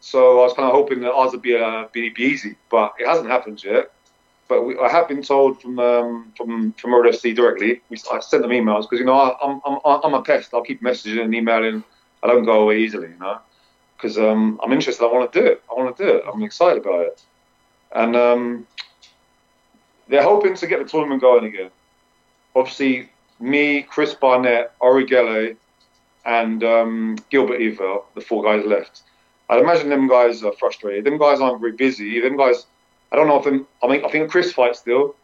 So 0.01 0.41
I 0.41 0.43
was 0.43 0.53
kind 0.53 0.67
of 0.67 0.73
hoping 0.73 0.99
that 1.01 1.13
ours 1.13 1.31
would 1.31 1.43
be, 1.43 1.55
uh, 1.55 1.85
be, 1.93 2.09
be 2.09 2.23
easy, 2.23 2.55
but 2.69 2.95
it 2.99 3.07
hasn't 3.07 3.29
happened 3.29 3.63
yet. 3.63 3.91
But 4.47 4.63
we, 4.63 4.77
I 4.77 4.89
have 4.89 5.07
been 5.07 5.21
told 5.21 5.61
from 5.61 5.79
um, 5.79 6.33
from 6.35 6.73
from 6.73 6.93
Road 6.93 7.09
directly. 7.21 7.81
We, 7.89 7.97
I 8.11 8.19
sent 8.19 8.41
them 8.41 8.51
emails 8.51 8.81
because 8.81 8.99
you 8.99 9.05
know 9.05 9.13
I, 9.13 9.29
am 9.47 9.61
I'm, 9.63 9.77
I'm 9.85 10.01
I'm 10.03 10.13
a 10.15 10.21
pest. 10.21 10.53
I'll 10.53 10.63
keep 10.63 10.81
messaging 10.81 11.23
and 11.23 11.33
emailing. 11.33 11.85
I 12.21 12.27
don't 12.27 12.43
go 12.43 12.63
away 12.63 12.79
easily, 12.79 13.07
you 13.09 13.17
know, 13.19 13.39
because 13.95 14.17
um, 14.17 14.59
I'm 14.61 14.73
interested. 14.73 15.05
I 15.05 15.07
want 15.13 15.31
to 15.31 15.39
do 15.39 15.45
it. 15.45 15.63
I 15.71 15.73
want 15.79 15.95
to 15.95 16.03
do 16.03 16.09
it. 16.17 16.23
I'm 16.27 16.43
excited 16.43 16.83
about 16.83 17.05
it, 17.05 17.23
and 17.95 18.15
um, 18.15 18.67
they're 20.09 20.23
hoping 20.23 20.55
to 20.55 20.67
get 20.67 20.79
the 20.79 20.85
tournament 20.85 21.21
going 21.21 21.45
again. 21.45 21.69
Obviously, 22.53 23.09
me, 23.39 23.83
Chris 23.83 24.13
Barnett, 24.13 24.73
Ori 24.81 25.05
Gele, 25.05 25.55
and 26.25 26.63
um, 26.63 27.17
Gilbert 27.29 27.61
Yvel, 27.61 28.05
the 28.15 28.21
four 28.21 28.43
guys 28.43 28.65
left. 28.65 29.03
I'd 29.51 29.59
imagine 29.59 29.89
them 29.89 30.07
guys 30.07 30.43
are 30.43 30.53
frustrated. 30.53 31.03
Them 31.03 31.17
guys 31.17 31.41
aren't 31.41 31.59
very 31.59 31.73
busy. 31.73 32.21
Them 32.21 32.37
guys, 32.37 32.65
I 33.11 33.17
don't 33.17 33.27
know 33.27 33.37
if 33.37 33.43
them. 33.43 33.67
I 33.83 33.87
mean, 33.87 34.03
I 34.03 34.09
think 34.09 34.31
Chris 34.31 34.53
fights 34.53 34.79
still. 34.79 35.15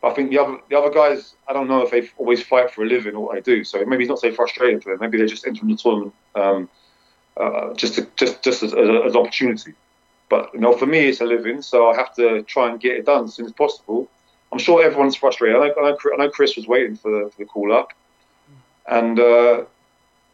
But 0.00 0.12
I 0.12 0.14
think 0.14 0.30
the 0.30 0.38
other 0.38 0.58
the 0.70 0.78
other 0.78 0.90
guys, 0.90 1.34
I 1.46 1.52
don't 1.52 1.68
know 1.68 1.82
if 1.82 1.90
they 1.90 2.10
always 2.16 2.42
fight 2.42 2.70
for 2.70 2.82
a 2.82 2.86
living 2.86 3.14
or 3.14 3.26
what 3.26 3.34
they 3.34 3.42
do. 3.42 3.62
So 3.62 3.84
maybe 3.84 4.04
it's 4.04 4.08
not 4.08 4.20
so 4.20 4.32
frustrating 4.32 4.80
for 4.80 4.90
them. 4.90 5.00
Maybe 5.00 5.18
they're 5.18 5.26
just 5.26 5.46
entering 5.46 5.70
the 5.70 5.76
tournament 5.76 6.14
um, 6.34 6.68
uh, 7.36 7.74
just 7.74 7.94
to, 7.96 8.08
just 8.16 8.42
just 8.42 8.62
as, 8.62 8.72
as, 8.72 8.88
as 9.06 9.16
opportunity. 9.16 9.74
But 10.30 10.50
you 10.54 10.60
know, 10.60 10.72
for 10.76 10.86
me, 10.86 11.00
it's 11.08 11.20
a 11.20 11.24
living, 11.26 11.60
so 11.60 11.90
I 11.90 11.96
have 11.96 12.14
to 12.16 12.42
try 12.42 12.70
and 12.70 12.80
get 12.80 12.96
it 12.96 13.04
done 13.04 13.24
as 13.24 13.34
soon 13.34 13.46
as 13.46 13.52
possible. 13.52 14.08
I'm 14.50 14.58
sure 14.58 14.82
everyone's 14.82 15.16
frustrated. 15.16 15.56
I 15.56 15.68
know, 15.68 15.98
I 16.14 16.16
know, 16.16 16.30
Chris 16.30 16.56
was 16.56 16.66
waiting 16.66 16.96
for 16.96 17.10
the, 17.10 17.30
for 17.30 17.38
the 17.38 17.44
call 17.44 17.72
up, 17.72 17.92
and 18.88 19.18
uh, 19.18 19.64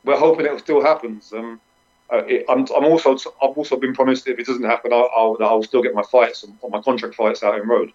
we're 0.04 0.18
hoping 0.18 0.46
it 0.46 0.58
still 0.60 0.82
happens. 0.82 1.32
Um, 1.32 1.60
uh, 2.12 2.24
it, 2.26 2.44
I'm, 2.48 2.66
I'm, 2.76 2.84
also 2.84 3.14
I've 3.14 3.56
also 3.56 3.76
been 3.76 3.94
promised 3.94 4.26
if 4.26 4.38
it 4.38 4.46
doesn't 4.46 4.64
happen, 4.64 4.92
I'll, 4.92 5.10
I'll, 5.16 5.36
I'll 5.40 5.62
still 5.62 5.82
get 5.82 5.94
my 5.94 6.02
fights 6.02 6.44
my 6.70 6.80
contract 6.80 7.14
fights 7.14 7.42
out 7.42 7.58
in 7.58 7.68
road, 7.68 7.92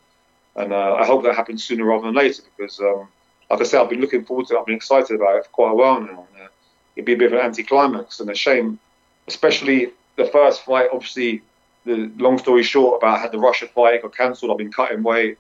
and 0.56 0.71
uh, 0.71 0.95
I 0.95 1.06
hope 1.06 1.23
that 1.23 1.36
happens 1.36 1.63
sooner 1.63 1.86
rather 1.86 2.06
than 2.06 2.15
later 2.15 2.43
because, 2.58 2.80
um, 2.80 3.08
like 3.49 3.62
I 3.62 3.63
said, 3.63 3.82
I've 3.82 3.89
been 3.89 4.01
looking 4.01 4.25
forward 4.25 4.47
to 4.47 4.56
it. 4.56 4.60
I've 4.60 4.65
been 4.65 4.75
excited 4.75 5.15
about 5.15 5.38
it 5.38 5.45
for 5.45 5.51
quite 5.51 5.71
a 5.71 5.75
while 5.75 6.01
now. 6.01 6.28
And, 6.34 6.43
uh, 6.43 6.47
it'd 6.95 7.06
be 7.06 7.13
a 7.13 7.17
bit 7.17 7.34
of 7.34 7.39
an 7.39 7.45
anticlimax 7.45 8.19
and 8.19 8.30
a 8.30 8.36
shame, 8.36 8.80
especially 9.28 9.91
the 10.15 10.25
first 10.25 10.63
fight. 10.63 10.89
Obviously, 10.91 11.41
the 11.86 12.12
long 12.17 12.38
story 12.38 12.63
short 12.63 13.01
about 13.01 13.19
I 13.19 13.21
had 13.21 13.32
the 13.32 13.39
Russia 13.39 13.67
fight 13.67 14.01
got 14.01 14.15
cancelled. 14.15 14.51
I've 14.51 14.58
been 14.58 14.71
cutting 14.71 15.04
weight 15.04 15.38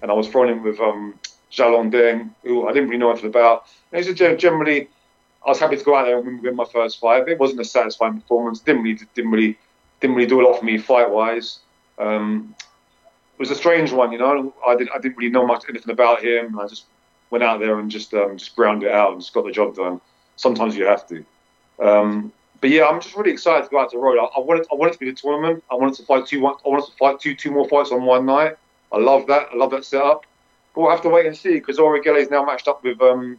and 0.00 0.10
I 0.10 0.14
was 0.14 0.28
thrown 0.28 0.48
in 0.48 0.62
with 0.62 0.80
um, 0.80 1.18
Jalon 1.50 1.92
Deng, 1.92 2.30
who 2.42 2.68
I 2.68 2.72
didn't 2.72 2.88
really 2.88 2.98
know 2.98 3.10
anything 3.10 3.30
about. 3.30 3.66
And 3.92 4.06
a 4.06 4.36
generally, 4.36 4.88
I 5.44 5.48
was 5.48 5.58
happy 5.58 5.76
to 5.76 5.84
go 5.84 5.96
out 5.96 6.04
there 6.04 6.18
and 6.18 6.42
win 6.42 6.56
my 6.56 6.64
first 6.64 7.00
fight. 7.00 7.28
It 7.28 7.38
wasn't 7.38 7.60
a 7.60 7.64
satisfying 7.64 8.20
performance. 8.20 8.60
Didn't 8.60 8.82
really, 8.82 8.98
didn't 9.14 9.30
really, 9.30 9.58
didn't 10.00 10.16
really 10.16 10.28
do 10.28 10.40
a 10.40 10.44
lot 10.46 10.58
for 10.58 10.64
me 10.64 10.78
fight 10.78 11.10
wise. 11.10 11.58
Um, 11.98 12.54
it 12.58 13.40
was 13.40 13.50
a 13.50 13.54
strange 13.54 13.92
one, 13.92 14.12
you 14.12 14.18
know. 14.18 14.54
I 14.66 14.76
didn't, 14.76 14.90
I 14.94 14.98
didn't 14.98 15.16
really 15.16 15.30
know 15.30 15.46
much 15.46 15.64
anything 15.68 15.92
about 15.92 16.22
him. 16.22 16.58
I 16.58 16.66
just 16.66 16.84
went 17.30 17.42
out 17.42 17.60
there 17.60 17.78
and 17.78 17.90
just, 17.90 18.14
um, 18.14 18.36
just 18.36 18.54
ground 18.54 18.84
it 18.84 18.92
out 18.92 19.12
and 19.12 19.20
just 19.20 19.32
got 19.32 19.44
the 19.44 19.50
job 19.50 19.74
done. 19.74 20.00
Sometimes 20.36 20.76
you 20.76 20.84
have 20.84 21.06
to. 21.08 21.24
Um, 21.80 22.32
but 22.60 22.70
yeah, 22.70 22.86
I'm 22.86 23.00
just 23.00 23.16
really 23.16 23.32
excited 23.32 23.64
to 23.64 23.70
go 23.70 23.80
out 23.80 23.90
to 23.90 23.96
the 23.96 24.02
road. 24.02 24.18
I, 24.18 24.26
I 24.36 24.40
wanted, 24.40 24.66
I 24.70 24.76
wanted 24.76 24.92
to 24.92 24.98
be 25.00 25.10
the 25.10 25.16
tournament. 25.16 25.64
I 25.70 25.74
wanted 25.74 25.96
to 25.96 26.04
fight 26.04 26.26
two, 26.26 26.40
one, 26.40 26.54
I 26.64 26.68
wanted 26.68 26.86
to 26.86 26.96
fight 26.96 27.18
two, 27.18 27.34
two 27.34 27.50
more 27.50 27.68
fights 27.68 27.90
on 27.90 28.04
one 28.04 28.26
night. 28.26 28.56
I 28.92 28.98
love 28.98 29.26
that. 29.26 29.48
I 29.52 29.56
love 29.56 29.72
that 29.72 29.84
setup. 29.84 30.24
But 30.74 30.82
we'll 30.82 30.90
have 30.90 31.02
to 31.02 31.08
wait 31.08 31.26
and 31.26 31.36
see 31.36 31.54
because 31.54 31.78
Ori 31.78 32.00
Gele 32.02 32.16
is 32.16 32.30
now 32.30 32.44
matched 32.44 32.68
up 32.68 32.84
with 32.84 33.00
um 33.02 33.38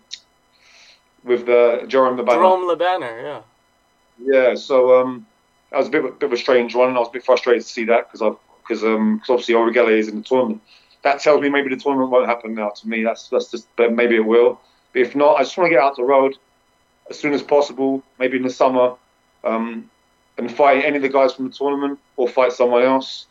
with 1.24 1.46
the 1.46 1.82
uh, 1.84 1.86
Jerome 1.86 2.18
Le 2.18 2.24
Banner. 2.24 2.38
Jerome 2.38 2.68
Le 2.68 2.76
Banner, 2.76 3.22
yeah. 3.22 3.42
Yeah, 4.20 4.56
so 4.56 5.02
um, 5.02 5.26
that 5.72 5.78
was 5.78 5.88
a 5.88 5.92
bit, 5.92 6.20
bit 6.20 6.28
of 6.28 6.34
a 6.34 6.38
strange 6.38 6.76
one, 6.76 6.90
and 6.90 6.98
I 6.98 7.00
was 7.00 7.10
a 7.10 7.14
bit 7.14 7.26
frustrated 7.26 7.64
to 7.64 7.68
see 7.68 7.86
that 7.86 8.12
because 8.12 8.22
I 8.22 8.36
because 8.62 8.84
um 8.84 9.20
cause 9.20 9.30
obviously 9.30 9.56
Ori 9.56 10.00
is 10.00 10.08
in 10.08 10.18
the 10.18 10.24
tournament. 10.24 10.62
That 11.02 11.20
tells 11.20 11.42
me 11.42 11.50
maybe 11.50 11.70
the 11.70 11.82
tournament 11.82 12.12
won't 12.12 12.28
happen 12.28 12.54
now. 12.54 12.70
To 12.70 12.88
me, 12.88 13.04
that's 13.04 13.28
that's 13.30 13.52
just 13.52 13.68
but 13.76 13.92
maybe 13.92 14.16
it 14.16 14.26
will. 14.26 14.62
But 14.94 15.02
if 15.02 15.16
not, 15.16 15.36
I 15.36 15.44
just 15.44 15.58
want 15.58 15.66
to 15.68 15.72
get 15.72 15.84
out 15.84 15.96
the 15.96 16.04
road 16.04 16.38
as 17.10 17.20
soon 17.20 17.34
as 17.34 17.42
possible, 17.42 18.04
maybe 18.20 18.38
in 18.38 18.44
the 18.44 18.50
summer, 18.50 18.96
um, 19.44 19.90
and 20.38 20.52
fight 20.52 20.86
any 20.86 20.98
of 20.98 21.02
the 21.02 21.10
guys 21.10 21.34
from 21.34 21.50
the 21.50 21.52
tournament 21.52 22.00
or 22.16 22.28
fight 22.28 22.54
someone 22.54 22.84
else 22.84 23.26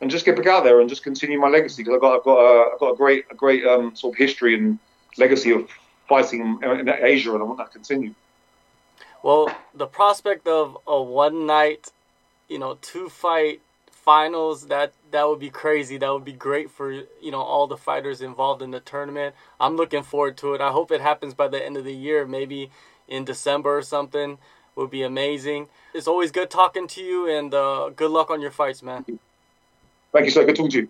and 0.00 0.10
just 0.10 0.24
get 0.24 0.36
back 0.36 0.46
out 0.46 0.64
there 0.64 0.80
and 0.80 0.88
just 0.88 1.02
continue 1.02 1.40
my 1.40 1.48
legacy 1.48 1.82
because 1.82 1.94
I've 1.94 2.00
got 2.00 2.18
I've 2.18 2.24
got 2.24 2.38
a, 2.38 2.72
I've 2.74 2.80
got 2.80 2.90
a 2.90 2.96
great 2.96 3.24
a 3.30 3.34
great 3.34 3.64
um, 3.64 3.94
sort 3.96 4.14
of 4.14 4.18
history 4.18 4.54
and 4.54 4.78
legacy 5.16 5.52
of 5.52 5.68
fighting 6.08 6.58
in, 6.62 6.88
Asia, 6.88 7.32
and 7.32 7.42
I 7.42 7.44
want 7.44 7.58
that 7.58 7.72
to 7.72 7.72
continue. 7.72 8.14
Well, 9.22 9.54
the 9.74 9.86
prospect 9.86 10.46
of 10.46 10.76
a 10.86 11.02
one 11.02 11.46
night, 11.46 11.92
you 12.48 12.58
know, 12.58 12.78
two 12.80 13.08
fight 13.08 13.60
finals 13.90 14.66
that 14.66 14.92
that 15.12 15.26
would 15.26 15.40
be 15.40 15.48
crazy. 15.48 15.96
That 15.96 16.12
would 16.12 16.24
be 16.24 16.32
great 16.32 16.70
for 16.70 16.92
you 16.92 17.30
know 17.30 17.40
all 17.40 17.66
the 17.66 17.76
fighters 17.76 18.20
involved 18.20 18.60
in 18.60 18.70
the 18.70 18.80
tournament. 18.80 19.34
I'm 19.58 19.76
looking 19.76 20.02
forward 20.02 20.36
to 20.38 20.54
it. 20.54 20.60
I 20.60 20.70
hope 20.70 20.90
it 20.90 21.00
happens 21.00 21.32
by 21.34 21.48
the 21.48 21.64
end 21.64 21.76
of 21.76 21.84
the 21.84 21.94
year, 21.94 22.26
maybe 22.26 22.70
in 23.08 23.24
December 23.24 23.78
or 23.78 23.82
something. 23.82 24.38
Would 24.76 24.90
be 24.90 25.04
amazing. 25.04 25.68
It's 25.94 26.08
always 26.08 26.32
good 26.32 26.50
talking 26.50 26.88
to 26.88 27.02
you, 27.02 27.30
and 27.30 27.54
uh, 27.54 27.90
good 27.94 28.10
luck 28.10 28.28
on 28.28 28.40
your 28.40 28.50
fights, 28.50 28.82
man. 28.82 29.04
Thank 30.12 30.24
you, 30.24 30.30
sir. 30.32 30.44
Good 30.44 30.56
talking 30.56 30.72
to 30.72 30.78
you. 30.78 30.88